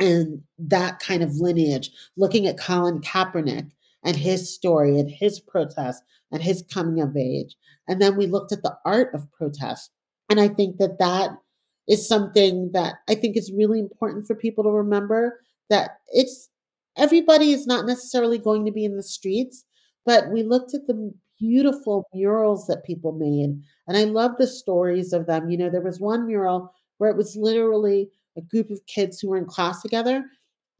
and 0.00 0.42
that 0.58 0.98
kind 0.98 1.22
of 1.22 1.36
lineage, 1.36 1.90
looking 2.16 2.46
at 2.46 2.58
Colin 2.58 3.00
Kaepernick 3.00 3.70
and 4.02 4.16
his 4.16 4.52
story 4.52 4.98
and 4.98 5.10
his 5.10 5.40
protest 5.40 6.02
and 6.32 6.42
his 6.42 6.64
coming 6.72 7.00
of 7.00 7.16
age. 7.16 7.56
And 7.88 8.00
then 8.00 8.16
we 8.16 8.26
looked 8.26 8.52
at 8.52 8.62
the 8.62 8.76
art 8.84 9.14
of 9.14 9.30
protest. 9.32 9.90
And 10.28 10.40
I 10.40 10.48
think 10.48 10.78
that 10.78 10.98
that 10.98 11.30
is 11.88 12.08
something 12.08 12.70
that 12.72 12.94
I 13.08 13.14
think 13.14 13.36
is 13.36 13.52
really 13.52 13.78
important 13.78 14.26
for 14.26 14.34
people 14.34 14.64
to 14.64 14.70
remember 14.70 15.40
that 15.70 15.98
it's 16.08 16.48
everybody 16.96 17.52
is 17.52 17.66
not 17.66 17.86
necessarily 17.86 18.38
going 18.38 18.64
to 18.66 18.72
be 18.72 18.84
in 18.84 18.96
the 18.96 19.02
streets, 19.02 19.64
but 20.06 20.30
we 20.30 20.42
looked 20.42 20.74
at 20.74 20.86
the 20.86 21.12
beautiful 21.38 22.08
murals 22.14 22.66
that 22.66 22.84
people 22.84 23.12
made. 23.12 23.60
And 23.86 23.96
I 23.96 24.04
love 24.04 24.32
the 24.38 24.46
stories 24.46 25.12
of 25.12 25.26
them. 25.26 25.50
You 25.50 25.58
know, 25.58 25.70
there 25.70 25.80
was 25.80 26.00
one 26.00 26.26
mural 26.26 26.72
where 26.98 27.10
it 27.10 27.16
was 27.16 27.36
literally 27.36 28.08
a 28.36 28.42
group 28.42 28.70
of 28.70 28.84
kids 28.86 29.20
who 29.20 29.28
were 29.28 29.38
in 29.38 29.46
class 29.46 29.82
together. 29.82 30.24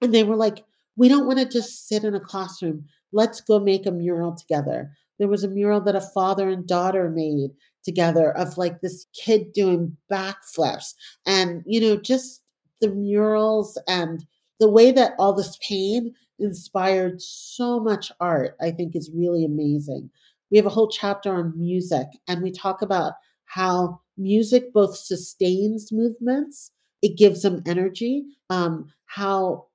And 0.01 0.14
they 0.14 0.25
were 0.25 0.37
like, 0.37 0.64
we 0.97 1.09
don't 1.09 1.27
want 1.27 1.38
to 1.38 1.47
just 1.47 1.88
sit 1.88 2.05
in 2.05 2.14
a 2.14 2.21
classroom. 2.21 2.85
Let's 3.12 3.40
go 3.40 3.59
make 3.59 3.87
a 3.87 3.90
mural 3.90 4.35
together. 4.35 4.93
There 5.19 5.29
was 5.29 5.45
a 5.45 5.49
mural 5.49 5.81
that 5.83 5.97
a 5.97 6.01
father 6.01 6.49
and 6.49 6.67
daughter 6.67 7.09
made 7.11 7.51
together 7.85 8.37
of 8.37 8.59
like 8.59 8.81
this 8.81 9.07
kid 9.12 9.53
doing 9.53 9.97
backflips 10.11 10.95
and, 11.27 11.62
you 11.67 11.81
know, 11.81 11.97
just 11.97 12.43
the 12.81 12.88
murals 12.88 13.79
and 13.87 14.27
the 14.61 14.69
way 14.69 14.90
that 14.93 15.12
all 15.19 15.33
this 15.33 15.59
pain 15.67 16.14
inspired 16.38 17.21
so 17.21 17.79
much 17.79 18.11
art, 18.21 18.57
I 18.61 18.71
think 18.71 18.97
is 18.97 19.11
really 19.14 19.45
amazing. 19.45 20.11
We 20.51 20.57
have 20.57 20.67
a 20.67 20.71
whole 20.71 20.88
chapter 20.88 21.35
on 21.35 21.53
music, 21.57 22.07
and 22.29 22.43
we 22.43 22.51
talk 22.51 22.83
about 22.83 23.14
how 23.47 24.01
music 24.17 24.73
both 24.73 24.97
sustains 24.97 25.90
movements, 25.93 26.71
it 27.05 27.19
gives 27.19 27.43
them 27.43 27.62
energy. 27.67 28.25
Um, 28.51 28.87
how 29.07 29.67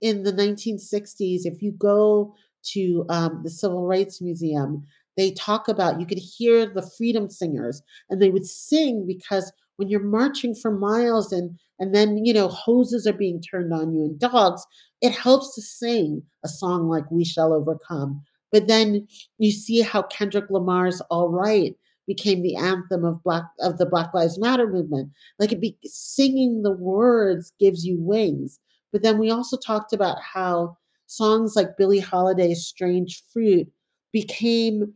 in 0.00 0.24
the 0.24 0.32
1960s, 0.32 1.42
if 1.46 1.62
you 1.62 1.72
go 1.72 2.34
to 2.72 3.06
um, 3.08 3.42
the 3.44 3.50
Civil 3.50 3.86
Rights 3.86 4.20
Museum, 4.20 4.84
they 5.16 5.30
talk 5.32 5.68
about 5.68 6.00
you 6.00 6.06
could 6.06 6.18
hear 6.18 6.66
the 6.66 6.88
freedom 6.98 7.30
singers 7.30 7.82
and 8.10 8.20
they 8.20 8.30
would 8.30 8.46
sing 8.46 9.06
because 9.06 9.52
when 9.76 9.88
you're 9.88 10.00
marching 10.02 10.54
for 10.54 10.70
miles 10.70 11.32
and 11.32 11.58
and 11.78 11.94
then 11.94 12.24
you 12.24 12.32
know 12.32 12.48
hoses 12.48 13.06
are 13.06 13.12
being 13.12 13.40
turned 13.40 13.72
on 13.72 13.92
you 13.92 14.04
and 14.04 14.18
dogs 14.18 14.64
it 15.02 15.12
helps 15.12 15.54
to 15.54 15.60
sing 15.60 16.22
a 16.44 16.48
song 16.48 16.88
like 16.88 17.10
we 17.10 17.24
shall 17.24 17.52
overcome 17.52 18.22
but 18.50 18.68
then 18.68 19.06
you 19.38 19.50
see 19.50 19.82
how 19.82 20.02
kendrick 20.02 20.46
lamar's 20.50 21.02
all 21.10 21.28
right 21.28 21.74
became 22.06 22.42
the 22.42 22.56
anthem 22.56 23.04
of 23.04 23.22
black 23.22 23.44
of 23.60 23.78
the 23.78 23.86
black 23.86 24.12
lives 24.14 24.38
matter 24.38 24.66
movement 24.66 25.10
like 25.38 25.52
it 25.52 25.60
be 25.60 25.76
singing 25.84 26.62
the 26.62 26.72
words 26.72 27.52
gives 27.58 27.84
you 27.84 27.96
wings 28.00 28.58
but 28.92 29.02
then 29.02 29.18
we 29.18 29.30
also 29.30 29.56
talked 29.56 29.92
about 29.92 30.18
how 30.34 30.76
songs 31.06 31.54
like 31.54 31.76
billie 31.76 32.00
holiday's 32.00 32.66
strange 32.66 33.22
fruit 33.32 33.68
became 34.12 34.94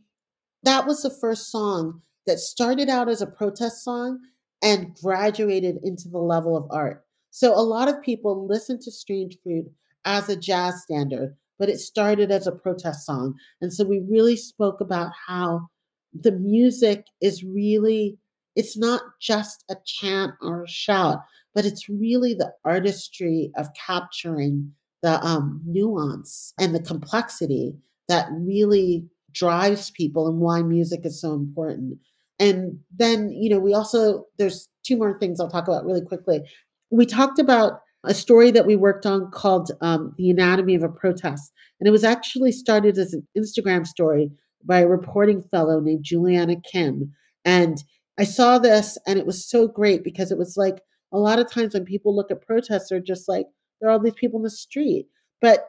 that 0.63 0.85
was 0.85 1.01
the 1.01 1.09
first 1.21 1.51
song 1.51 2.01
that 2.25 2.39
started 2.39 2.89
out 2.89 3.09
as 3.09 3.21
a 3.21 3.27
protest 3.27 3.83
song 3.83 4.19
and 4.61 4.93
graduated 4.95 5.77
into 5.83 6.09
the 6.09 6.19
level 6.19 6.55
of 6.55 6.67
art. 6.69 7.05
So 7.31 7.53
a 7.53 7.61
lot 7.61 7.87
of 7.87 8.01
people 8.01 8.47
listen 8.47 8.79
to 8.81 8.91
Strange 8.91 9.37
Fruit 9.43 9.65
as 10.05 10.29
a 10.29 10.35
jazz 10.35 10.83
standard, 10.83 11.35
but 11.59 11.69
it 11.69 11.79
started 11.79 12.31
as 12.31 12.47
a 12.47 12.51
protest 12.51 13.05
song. 13.05 13.35
And 13.61 13.71
so 13.71 13.83
we 13.83 14.03
really 14.09 14.35
spoke 14.35 14.81
about 14.81 15.11
how 15.27 15.69
the 16.13 16.31
music 16.31 17.05
is 17.21 17.43
really 17.43 18.17
it's 18.55 18.75
not 18.75 19.01
just 19.21 19.63
a 19.69 19.75
chant 19.85 20.31
or 20.41 20.63
a 20.63 20.67
shout, 20.67 21.19
but 21.53 21.63
it's 21.63 21.87
really 21.87 22.33
the 22.33 22.51
artistry 22.65 23.51
of 23.55 23.67
capturing 23.75 24.73
the 25.03 25.23
um, 25.23 25.61
nuance 25.63 26.53
and 26.59 26.73
the 26.73 26.81
complexity 26.81 27.75
that 28.07 28.27
really 28.31 29.05
drives 29.31 29.91
people 29.91 30.27
and 30.27 30.39
why 30.39 30.63
music 30.63 31.01
is 31.03 31.21
so 31.21 31.33
important. 31.33 31.99
And 32.39 32.79
then, 32.95 33.29
you 33.29 33.49
know, 33.49 33.59
we 33.59 33.75
also, 33.75 34.25
there's 34.39 34.67
two 34.83 34.97
more 34.97 35.19
things 35.19 35.39
I'll 35.39 35.51
talk 35.51 35.67
about 35.67 35.85
really 35.85 36.01
quickly. 36.01 36.41
We 36.89 37.05
talked 37.05 37.37
about 37.37 37.81
a 38.03 38.13
story 38.15 38.49
that 38.51 38.65
we 38.65 38.75
worked 38.75 39.05
on 39.05 39.29
called 39.29 39.71
um, 39.81 40.15
The 40.17 40.31
Anatomy 40.31 40.73
of 40.73 40.83
a 40.83 40.89
Protest. 40.89 41.51
And 41.79 41.87
it 41.87 41.91
was 41.91 42.03
actually 42.03 42.51
started 42.51 42.97
as 42.97 43.13
an 43.13 43.27
Instagram 43.37 43.85
story 43.85 44.31
by 44.67 44.79
a 44.79 44.87
reporting 44.87 45.43
fellow 45.49 45.79
named 45.79 46.03
Juliana 46.03 46.57
Kim. 46.61 47.13
And 47.45 47.83
I 48.19 48.23
saw 48.25 48.59
this 48.59 48.97
and 49.07 49.17
it 49.17 49.25
was 49.25 49.49
so 49.49 49.67
great 49.67 50.03
because 50.03 50.31
it 50.31 50.37
was 50.37 50.55
like 50.57 50.81
a 51.13 51.17
lot 51.17 51.39
of 51.39 51.49
times 51.49 51.73
when 51.73 51.85
people 51.85 52.15
look 52.15 52.29
at 52.29 52.45
protests, 52.45 52.89
they're 52.89 52.99
just 52.99 53.29
like, 53.29 53.47
there 53.79 53.89
are 53.89 53.93
all 53.93 53.99
these 53.99 54.13
people 54.13 54.39
in 54.39 54.43
the 54.43 54.49
street. 54.49 55.07
But 55.41 55.67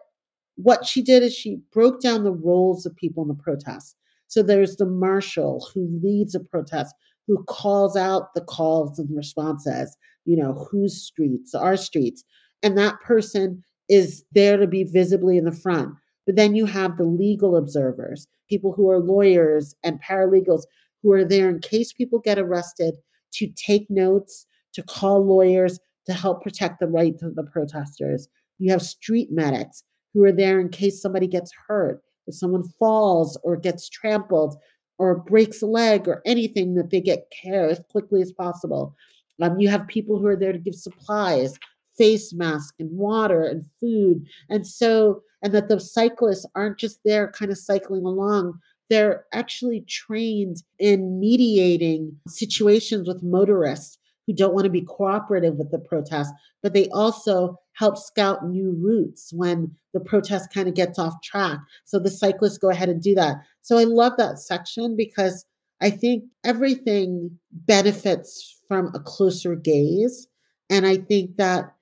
what 0.56 0.84
she 0.84 1.02
did 1.02 1.22
is 1.22 1.34
she 1.34 1.60
broke 1.72 2.00
down 2.00 2.24
the 2.24 2.32
roles 2.32 2.84
of 2.84 2.96
people 2.96 3.22
in 3.22 3.28
the 3.28 3.34
protest. 3.34 3.96
So 4.26 4.42
there's 4.42 4.76
the 4.76 4.86
marshal 4.86 5.68
who 5.72 5.88
leads 6.02 6.34
a 6.34 6.40
protest, 6.40 6.94
who 7.26 7.44
calls 7.44 7.96
out 7.96 8.34
the 8.34 8.40
calls 8.40 8.98
and 8.98 9.08
responses, 9.16 9.96
you 10.24 10.36
know, 10.36 10.68
whose 10.70 11.00
streets, 11.00 11.54
our 11.54 11.76
streets. 11.76 12.24
And 12.62 12.76
that 12.76 13.00
person 13.00 13.62
is 13.88 14.24
there 14.32 14.56
to 14.56 14.66
be 14.66 14.84
visibly 14.84 15.38
in 15.38 15.44
the 15.44 15.52
front. 15.52 15.94
But 16.28 16.36
then 16.36 16.54
you 16.54 16.66
have 16.66 16.98
the 16.98 17.04
legal 17.04 17.56
observers, 17.56 18.26
people 18.50 18.74
who 18.74 18.90
are 18.90 18.98
lawyers 18.98 19.74
and 19.82 19.98
paralegals 20.02 20.64
who 21.02 21.10
are 21.12 21.24
there 21.24 21.48
in 21.48 21.58
case 21.60 21.90
people 21.90 22.18
get 22.18 22.38
arrested 22.38 22.96
to 23.32 23.46
take 23.56 23.86
notes, 23.88 24.44
to 24.74 24.82
call 24.82 25.24
lawyers, 25.24 25.80
to 26.04 26.12
help 26.12 26.42
protect 26.42 26.80
the 26.80 26.86
rights 26.86 27.22
of 27.22 27.34
the 27.34 27.44
protesters. 27.44 28.28
You 28.58 28.70
have 28.72 28.82
street 28.82 29.28
medics 29.32 29.82
who 30.12 30.22
are 30.22 30.32
there 30.32 30.60
in 30.60 30.68
case 30.68 31.00
somebody 31.00 31.28
gets 31.28 31.50
hurt, 31.66 32.02
if 32.26 32.34
someone 32.34 32.68
falls 32.78 33.38
or 33.42 33.56
gets 33.56 33.88
trampled 33.88 34.54
or 34.98 35.14
breaks 35.14 35.62
a 35.62 35.66
leg 35.66 36.06
or 36.06 36.20
anything, 36.26 36.74
that 36.74 36.90
they 36.90 37.00
get 37.00 37.32
care 37.42 37.70
as 37.70 37.80
quickly 37.90 38.20
as 38.20 38.32
possible. 38.32 38.94
Um, 39.40 39.58
you 39.58 39.70
have 39.70 39.88
people 39.88 40.18
who 40.18 40.26
are 40.26 40.36
there 40.36 40.52
to 40.52 40.58
give 40.58 40.74
supplies, 40.74 41.58
face 41.96 42.34
masks 42.34 42.76
and 42.78 42.90
water 42.90 43.44
and 43.44 43.64
food. 43.80 44.26
And 44.50 44.66
so, 44.66 45.22
and 45.42 45.52
that 45.54 45.68
the 45.68 45.80
cyclists 45.80 46.46
aren't 46.54 46.78
just 46.78 47.00
there 47.04 47.30
kind 47.30 47.50
of 47.50 47.58
cycling 47.58 48.04
along, 48.04 48.58
they're 48.90 49.24
actually 49.32 49.82
trained 49.82 50.62
in 50.78 51.20
mediating 51.20 52.16
situations 52.26 53.06
with 53.06 53.22
motorists 53.22 53.98
who 54.26 54.34
don't 54.34 54.54
want 54.54 54.64
to 54.64 54.70
be 54.70 54.82
cooperative 54.82 55.56
with 55.56 55.70
the 55.70 55.78
protest, 55.78 56.32
but 56.62 56.74
they 56.74 56.88
also 56.88 57.56
help 57.72 57.96
scout 57.96 58.46
new 58.46 58.76
routes 58.78 59.32
when 59.32 59.74
the 59.94 60.00
protest 60.00 60.52
kind 60.52 60.68
of 60.68 60.74
gets 60.74 60.98
off 60.98 61.14
track. 61.22 61.58
So 61.84 61.98
the 61.98 62.10
cyclists 62.10 62.58
go 62.58 62.70
ahead 62.70 62.88
and 62.88 63.00
do 63.00 63.14
that. 63.14 63.36
So 63.62 63.78
I 63.78 63.84
love 63.84 64.14
that 64.18 64.38
section 64.38 64.96
because 64.96 65.46
I 65.80 65.90
think 65.90 66.24
everything 66.44 67.38
benefits 67.52 68.60
from 68.66 68.90
a 68.94 69.00
closer 69.00 69.54
gaze. 69.54 70.26
And 70.68 70.86
I 70.86 70.96
think 70.96 71.36
that 71.36 71.72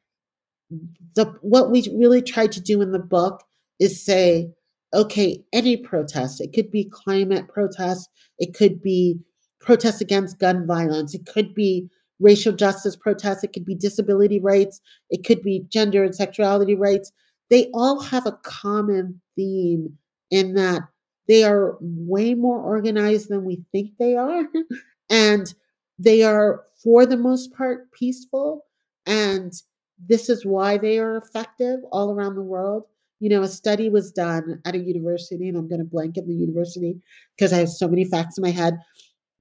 the 1.14 1.26
what 1.42 1.70
we 1.70 1.88
really 1.94 2.22
tried 2.22 2.52
to 2.52 2.60
do 2.60 2.82
in 2.82 2.92
the 2.92 2.98
book 2.98 3.42
is 3.78 4.04
say, 4.04 4.50
okay, 4.94 5.42
any 5.52 5.76
protest, 5.76 6.40
it 6.40 6.52
could 6.52 6.70
be 6.70 6.90
climate 6.92 7.48
protest, 7.48 8.08
it 8.38 8.54
could 8.54 8.82
be 8.82 9.18
protests 9.60 10.00
against 10.00 10.38
gun 10.38 10.66
violence, 10.66 11.14
it 11.14 11.26
could 11.26 11.54
be 11.54 11.88
racial 12.20 12.52
justice 12.52 12.96
protests, 12.96 13.44
it 13.44 13.52
could 13.52 13.64
be 13.64 13.74
disability 13.74 14.40
rights, 14.40 14.80
it 15.10 15.24
could 15.24 15.42
be 15.42 15.66
gender 15.68 16.02
and 16.02 16.14
sexuality 16.14 16.74
rights. 16.74 17.12
They 17.50 17.70
all 17.74 18.00
have 18.00 18.26
a 18.26 18.38
common 18.42 19.20
theme 19.36 19.98
in 20.30 20.54
that 20.54 20.82
they 21.28 21.44
are 21.44 21.76
way 21.80 22.34
more 22.34 22.60
organized 22.60 23.28
than 23.28 23.44
we 23.44 23.62
think 23.72 23.90
they 23.98 24.16
are. 24.16 24.44
and 25.10 25.52
they 25.98 26.22
are, 26.22 26.64
for 26.82 27.06
the 27.06 27.16
most 27.16 27.52
part, 27.54 27.90
peaceful. 27.92 28.64
And 29.06 29.52
this 29.98 30.28
is 30.28 30.44
why 30.44 30.78
they 30.78 30.98
are 30.98 31.16
effective 31.16 31.80
all 31.90 32.12
around 32.12 32.34
the 32.34 32.42
world. 32.42 32.84
You 33.18 33.30
know, 33.30 33.42
a 33.42 33.48
study 33.48 33.88
was 33.88 34.12
done 34.12 34.60
at 34.64 34.74
a 34.74 34.78
university, 34.78 35.48
and 35.48 35.56
I'm 35.56 35.68
going 35.68 35.80
to 35.80 35.86
blanket 35.86 36.26
the 36.26 36.34
university 36.34 37.00
because 37.36 37.52
I 37.52 37.58
have 37.58 37.70
so 37.70 37.88
many 37.88 38.04
facts 38.04 38.36
in 38.36 38.42
my 38.42 38.50
head. 38.50 38.78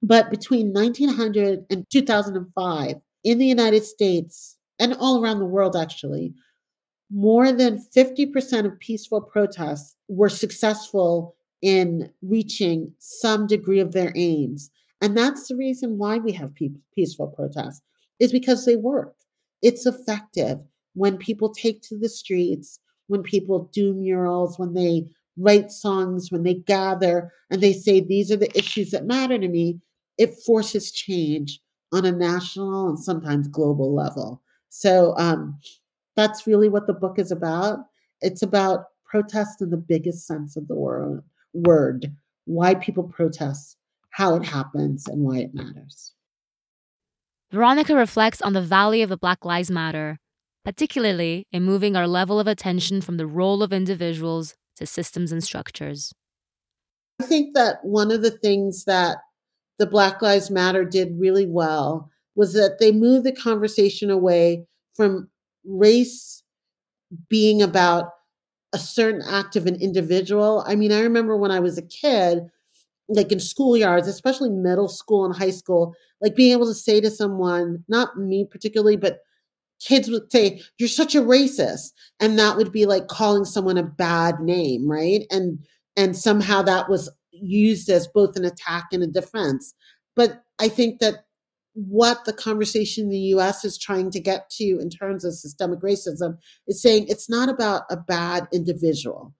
But 0.02 0.30
between 0.30 0.72
1900 0.72 1.66
and 1.68 1.84
2005, 1.90 2.94
in 3.24 3.38
the 3.38 3.46
United 3.46 3.84
States 3.84 4.56
and 4.78 4.94
all 4.94 5.22
around 5.22 5.40
the 5.40 5.46
world, 5.46 5.76
actually, 5.76 6.32
more 7.10 7.52
than 7.52 7.84
50% 7.94 8.66
of 8.66 8.78
peaceful 8.78 9.20
protests 9.20 9.94
were 10.08 10.28
successful 10.28 11.36
in 11.60 12.10
reaching 12.22 12.92
some 12.98 13.46
degree 13.46 13.80
of 13.80 13.92
their 13.92 14.12
aims. 14.14 14.70
And 15.00 15.16
that's 15.16 15.48
the 15.48 15.56
reason 15.56 15.98
why 15.98 16.18
we 16.18 16.32
have 16.32 16.54
peaceful 16.94 17.28
protests, 17.28 17.82
is 18.18 18.32
because 18.32 18.64
they 18.64 18.76
work. 18.76 19.14
It's 19.62 19.86
effective 19.86 20.58
when 20.94 21.18
people 21.18 21.52
take 21.52 21.82
to 21.82 21.98
the 21.98 22.08
streets, 22.08 22.80
when 23.08 23.22
people 23.22 23.70
do 23.72 23.92
murals, 23.94 24.58
when 24.58 24.74
they 24.74 25.06
write 25.38 25.70
songs, 25.70 26.30
when 26.30 26.42
they 26.42 26.54
gather 26.54 27.32
and 27.50 27.60
they 27.60 27.72
say, 27.72 28.00
These 28.00 28.32
are 28.32 28.36
the 28.36 28.56
issues 28.56 28.90
that 28.90 29.06
matter 29.06 29.38
to 29.38 29.48
me 29.48 29.80
it 30.18 30.34
forces 30.44 30.92
change 30.92 31.60
on 31.92 32.04
a 32.04 32.12
national 32.12 32.88
and 32.88 32.98
sometimes 32.98 33.48
global 33.48 33.94
level. 33.94 34.42
So 34.68 35.14
um, 35.16 35.58
that's 36.16 36.46
really 36.46 36.68
what 36.68 36.86
the 36.86 36.92
book 36.92 37.18
is 37.18 37.30
about. 37.30 37.80
It's 38.20 38.42
about 38.42 38.86
protest 39.04 39.60
in 39.60 39.70
the 39.70 39.76
biggest 39.76 40.26
sense 40.26 40.56
of 40.56 40.68
the 40.68 40.74
word, 40.74 41.22
word 41.54 42.12
why 42.46 42.74
people 42.74 43.04
protest, 43.04 43.76
how 44.10 44.36
it 44.36 44.44
happens, 44.44 45.06
and 45.08 45.22
why 45.22 45.38
it 45.38 45.54
matters. 45.54 46.12
Veronica 47.52 47.94
reflects 47.94 48.42
on 48.42 48.52
the 48.52 48.60
value 48.60 49.04
of 49.04 49.08
the 49.08 49.16
Black 49.16 49.44
Lives 49.44 49.70
Matter, 49.70 50.18
particularly 50.64 51.46
in 51.52 51.62
moving 51.62 51.96
our 51.96 52.08
level 52.08 52.40
of 52.40 52.46
attention 52.46 53.00
from 53.00 53.16
the 53.16 53.26
role 53.26 53.62
of 53.62 53.72
individuals 53.72 54.54
to 54.76 54.86
systems 54.86 55.30
and 55.30 55.42
structures. 55.42 56.12
I 57.20 57.24
think 57.24 57.54
that 57.54 57.76
one 57.82 58.10
of 58.10 58.22
the 58.22 58.30
things 58.30 58.84
that 58.84 59.18
the 59.78 59.86
Black 59.86 60.20
Lives 60.22 60.50
Matter 60.50 60.84
did 60.84 61.18
really 61.18 61.46
well 61.46 62.10
was 62.34 62.52
that 62.54 62.78
they 62.80 62.92
moved 62.92 63.24
the 63.24 63.32
conversation 63.32 64.10
away 64.10 64.66
from 64.94 65.30
race 65.64 66.42
being 67.28 67.62
about 67.62 68.10
a 68.72 68.78
certain 68.78 69.22
act 69.22 69.56
of 69.56 69.66
an 69.66 69.76
individual. 69.76 70.64
I 70.66 70.74
mean, 70.74 70.92
I 70.92 71.00
remember 71.00 71.36
when 71.36 71.50
I 71.50 71.60
was 71.60 71.78
a 71.78 71.82
kid, 71.82 72.48
like 73.08 73.32
in 73.32 73.38
schoolyards, 73.38 74.08
especially 74.08 74.50
middle 74.50 74.88
school 74.88 75.24
and 75.24 75.36
high 75.36 75.50
school, 75.50 75.94
like 76.20 76.34
being 76.34 76.52
able 76.52 76.66
to 76.66 76.74
say 76.74 77.00
to 77.00 77.10
someone, 77.10 77.84
not 77.88 78.18
me 78.18 78.46
particularly, 78.50 78.96
but 78.96 79.20
kids 79.80 80.10
would 80.10 80.30
say, 80.32 80.60
You're 80.78 80.88
such 80.88 81.14
a 81.14 81.22
racist. 81.22 81.92
And 82.20 82.38
that 82.38 82.56
would 82.56 82.72
be 82.72 82.86
like 82.86 83.08
calling 83.08 83.44
someone 83.44 83.78
a 83.78 83.82
bad 83.82 84.40
name, 84.40 84.90
right? 84.90 85.26
And 85.30 85.58
and 85.96 86.16
somehow 86.16 86.62
that 86.62 86.88
was 86.88 87.10
used 87.30 87.88
as 87.88 88.08
both 88.08 88.36
an 88.36 88.44
attack 88.44 88.86
and 88.92 89.02
a 89.02 89.06
defense. 89.06 89.74
But 90.14 90.42
I 90.58 90.68
think 90.68 91.00
that 91.00 91.24
what 91.74 92.24
the 92.24 92.32
conversation 92.32 93.04
in 93.04 93.10
the 93.10 93.18
US 93.18 93.64
is 93.64 93.76
trying 93.76 94.10
to 94.10 94.20
get 94.20 94.48
to 94.50 94.78
in 94.80 94.88
terms 94.88 95.24
of 95.24 95.34
systemic 95.34 95.80
racism 95.80 96.38
is 96.66 96.80
saying 96.80 97.06
it's 97.08 97.28
not 97.28 97.50
about 97.50 97.82
a 97.90 97.96
bad 97.96 98.48
individual 98.52 99.34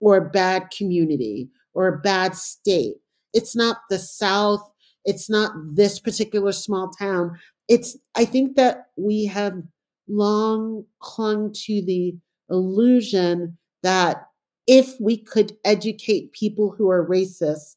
or 0.00 0.16
a 0.16 0.30
bad 0.30 0.70
community 0.76 1.50
or 1.74 1.88
a 1.88 1.98
bad 1.98 2.36
state. 2.36 2.96
It's 3.32 3.54
not 3.54 3.78
the 3.88 3.98
South. 3.98 4.68
It's 5.04 5.30
not 5.30 5.52
this 5.74 5.98
particular 5.98 6.52
small 6.52 6.90
town. 6.90 7.38
It's, 7.68 7.96
I 8.14 8.24
think 8.24 8.56
that 8.56 8.88
we 8.96 9.26
have 9.26 9.62
long 10.08 10.84
clung 10.98 11.52
to 11.52 11.82
the 11.82 12.16
illusion 12.50 13.56
that 13.82 14.26
if 14.66 15.00
we 15.00 15.16
could 15.16 15.56
educate 15.64 16.32
people 16.32 16.74
who 16.76 16.90
are 16.90 17.08
racist, 17.08 17.76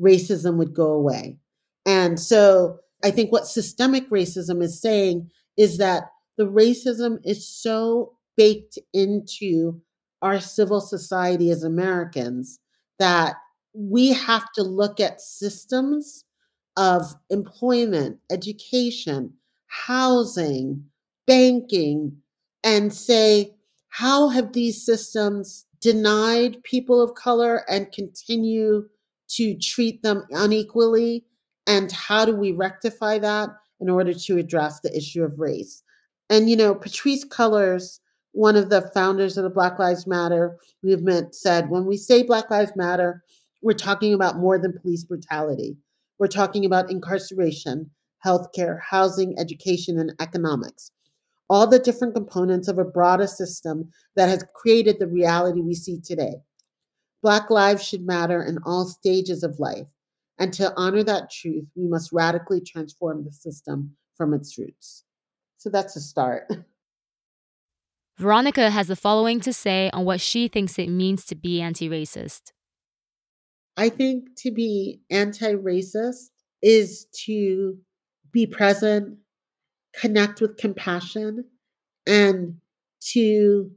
racism 0.00 0.56
would 0.56 0.74
go 0.74 0.92
away. 0.92 1.38
And 1.86 2.18
so 2.18 2.78
I 3.04 3.10
think 3.10 3.30
what 3.30 3.46
systemic 3.46 4.08
racism 4.10 4.62
is 4.62 4.80
saying 4.80 5.30
is 5.56 5.78
that 5.78 6.10
the 6.36 6.46
racism 6.46 7.18
is 7.24 7.46
so 7.46 8.14
baked 8.36 8.78
into 8.92 9.80
our 10.22 10.40
civil 10.40 10.80
society 10.80 11.50
as 11.50 11.62
Americans 11.62 12.58
that 12.98 13.36
we 13.74 14.12
have 14.12 14.52
to 14.52 14.62
look 14.62 15.00
at 15.00 15.20
systems 15.20 16.24
of 16.76 17.14
employment, 17.30 18.18
education, 18.30 19.32
housing, 19.66 20.84
banking, 21.26 22.16
and 22.62 22.92
say, 22.92 23.54
how 23.88 24.28
have 24.28 24.52
these 24.52 24.84
systems 24.84 25.66
denied 25.80 26.62
people 26.62 27.00
of 27.00 27.14
color 27.14 27.62
and 27.68 27.92
continue 27.92 28.88
to 29.28 29.56
treat 29.58 30.02
them 30.02 30.24
unequally? 30.30 31.24
And 31.66 31.90
how 31.92 32.24
do 32.24 32.34
we 32.34 32.52
rectify 32.52 33.18
that 33.18 33.50
in 33.80 33.88
order 33.88 34.14
to 34.14 34.38
address 34.38 34.80
the 34.80 34.96
issue 34.96 35.22
of 35.22 35.38
race? 35.38 35.82
And, 36.30 36.48
you 36.48 36.56
know, 36.56 36.74
Patrisse 36.74 37.26
Cullors, 37.26 38.00
one 38.32 38.56
of 38.56 38.70
the 38.70 38.90
founders 38.94 39.36
of 39.36 39.44
the 39.44 39.50
Black 39.50 39.78
Lives 39.78 40.06
Matter 40.06 40.56
movement, 40.82 41.34
said 41.34 41.70
when 41.70 41.86
we 41.86 41.96
say 41.96 42.22
Black 42.22 42.50
Lives 42.50 42.72
Matter, 42.74 43.22
we're 43.64 43.72
talking 43.72 44.12
about 44.12 44.36
more 44.36 44.58
than 44.58 44.78
police 44.78 45.04
brutality. 45.04 45.78
We're 46.18 46.26
talking 46.28 46.66
about 46.66 46.90
incarceration, 46.90 47.90
healthcare, 48.24 48.78
housing, 48.90 49.38
education, 49.38 49.98
and 49.98 50.12
economics. 50.20 50.90
All 51.48 51.66
the 51.66 51.78
different 51.78 52.14
components 52.14 52.68
of 52.68 52.78
a 52.78 52.84
broader 52.84 53.26
system 53.26 53.90
that 54.16 54.28
has 54.28 54.44
created 54.54 54.98
the 54.98 55.06
reality 55.06 55.62
we 55.62 55.74
see 55.74 55.98
today. 55.98 56.34
Black 57.22 57.48
lives 57.48 57.82
should 57.82 58.04
matter 58.04 58.42
in 58.42 58.58
all 58.66 58.84
stages 58.84 59.42
of 59.42 59.58
life. 59.58 59.88
And 60.38 60.52
to 60.54 60.74
honor 60.76 61.02
that 61.02 61.30
truth, 61.30 61.64
we 61.74 61.88
must 61.88 62.12
radically 62.12 62.60
transform 62.60 63.24
the 63.24 63.32
system 63.32 63.96
from 64.14 64.34
its 64.34 64.58
roots. 64.58 65.04
So 65.56 65.70
that's 65.70 65.96
a 65.96 66.00
start. 66.00 66.52
Veronica 68.18 68.70
has 68.70 68.88
the 68.88 68.96
following 68.96 69.40
to 69.40 69.52
say 69.54 69.90
on 69.92 70.04
what 70.04 70.20
she 70.20 70.48
thinks 70.48 70.78
it 70.78 70.88
means 70.88 71.24
to 71.26 71.34
be 71.34 71.62
anti 71.62 71.88
racist. 71.88 72.52
I 73.76 73.88
think 73.88 74.36
to 74.38 74.50
be 74.50 75.00
anti 75.10 75.52
racist 75.54 76.30
is 76.62 77.06
to 77.24 77.78
be 78.32 78.46
present, 78.46 79.18
connect 79.94 80.40
with 80.40 80.56
compassion, 80.56 81.44
and 82.06 82.56
to 83.12 83.70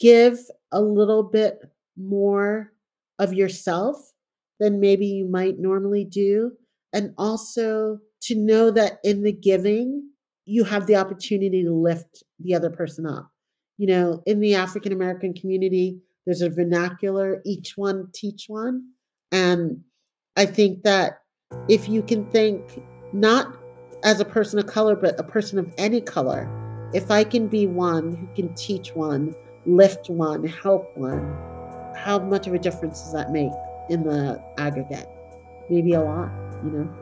give 0.00 0.38
a 0.72 0.80
little 0.80 1.22
bit 1.22 1.60
more 1.96 2.72
of 3.18 3.34
yourself 3.34 4.12
than 4.60 4.80
maybe 4.80 5.06
you 5.06 5.28
might 5.28 5.58
normally 5.58 6.04
do. 6.04 6.52
And 6.92 7.14
also 7.18 7.98
to 8.22 8.34
know 8.34 8.70
that 8.70 8.98
in 9.04 9.22
the 9.22 9.32
giving, 9.32 10.10
you 10.44 10.64
have 10.64 10.86
the 10.86 10.96
opportunity 10.96 11.62
to 11.62 11.72
lift 11.72 12.22
the 12.38 12.54
other 12.54 12.70
person 12.70 13.06
up. 13.06 13.30
You 13.76 13.86
know, 13.86 14.22
in 14.26 14.40
the 14.40 14.54
African 14.54 14.92
American 14.92 15.34
community, 15.34 16.00
there's 16.24 16.42
a 16.42 16.50
vernacular, 16.50 17.40
each 17.44 17.74
one 17.76 18.08
teach 18.12 18.46
one. 18.48 18.92
And 19.32 19.82
I 20.36 20.46
think 20.46 20.82
that 20.84 21.22
if 21.68 21.88
you 21.88 22.02
can 22.02 22.24
think 22.26 22.82
not 23.12 23.56
as 24.04 24.20
a 24.20 24.24
person 24.24 24.58
of 24.58 24.66
color, 24.66 24.94
but 24.94 25.18
a 25.18 25.22
person 25.22 25.58
of 25.58 25.72
any 25.78 26.00
color, 26.00 26.48
if 26.94 27.10
I 27.10 27.24
can 27.24 27.48
be 27.48 27.66
one 27.66 28.14
who 28.14 28.26
can 28.34 28.54
teach 28.54 28.94
one, 28.94 29.34
lift 29.66 30.08
one, 30.08 30.44
help 30.44 30.96
one, 30.96 31.36
how 31.96 32.18
much 32.18 32.46
of 32.46 32.54
a 32.54 32.58
difference 32.58 33.02
does 33.02 33.12
that 33.12 33.30
make 33.30 33.52
in 33.90 34.04
the 34.04 34.42
aggregate? 34.58 35.08
Maybe 35.68 35.92
a 35.92 36.00
lot, 36.00 36.30
you 36.64 36.70
know? 36.70 36.94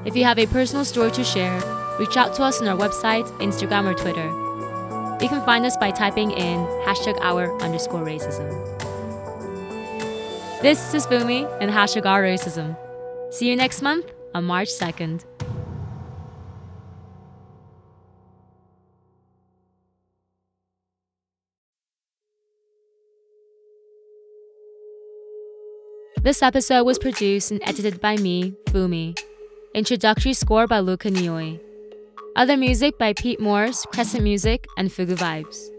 If 0.06 0.16
you 0.16 0.24
have 0.24 0.40
a 0.40 0.46
personal 0.48 0.86
story 0.86 1.12
to 1.12 1.24
share, 1.24 1.62
reach 2.00 2.16
out 2.16 2.34
to 2.36 2.44
us 2.44 2.62
on 2.62 2.68
our 2.68 2.78
website, 2.78 3.26
Instagram, 3.40 3.86
or 3.86 3.94
Twitter. 3.94 4.30
You 5.22 5.30
can 5.30 5.44
find 5.46 5.66
us 5.66 5.76
by 5.78 5.92
typing 5.92 6.32
in 6.32 6.60
hashtag 6.86 7.18
our 7.22 7.56
underscore 7.62 8.06
racism. 8.06 8.48
This 10.62 10.94
is 10.94 11.06
Fumi 11.06 11.46
and 11.60 11.70
hashtag 11.72 12.06
our 12.06 12.24
racism. 12.24 12.78
See 13.32 13.50
you 13.50 13.56
next 13.56 13.82
month 13.82 14.06
on 14.34 14.46
March 14.46 14.70
2nd. 14.70 15.24
This 26.28 26.42
episode 26.42 26.84
was 26.84 27.00
produced 27.00 27.52
and 27.52 27.62
edited 27.64 28.02
by 28.02 28.18
me, 28.18 28.52
Fumi. 28.66 29.18
Introductory 29.74 30.34
score 30.34 30.68
by 30.68 30.80
Luca 30.80 31.10
Nioi. 31.10 31.62
Other 32.36 32.58
music 32.58 32.98
by 33.00 33.14
Pete 33.14 33.40
Morse, 33.40 33.86
Crescent 33.86 34.24
Music, 34.24 34.68
and 34.78 34.90
Fugu 34.90 35.16
Vibes. 35.16 35.70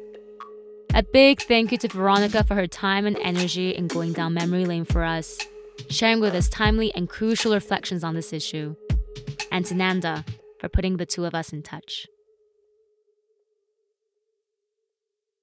A 0.94 1.02
big 1.02 1.42
thank 1.42 1.70
you 1.70 1.78
to 1.78 1.88
Veronica 1.88 2.42
for 2.44 2.54
her 2.54 2.66
time 2.66 3.04
and 3.04 3.18
energy 3.18 3.70
in 3.70 3.88
going 3.88 4.14
down 4.14 4.32
memory 4.32 4.64
lane 4.64 4.87
for 4.87 5.04
us, 5.04 5.38
sharing 5.91 6.21
with 6.21 6.35
us 6.35 6.49
timely 6.49 6.93
and 6.95 7.09
crucial 7.09 7.55
reflections 7.55 8.05
on 8.05 8.14
this 8.14 8.33
issue, 8.33 8.75
and 9.51 9.64
to 9.67 9.75
Nanda 9.75 10.25
for 10.59 10.69
putting 10.69 10.97
the 10.97 11.07
two 11.07 11.25
of 11.25 11.35
us 11.35 11.53
in 11.53 11.62
touch. 11.62 12.07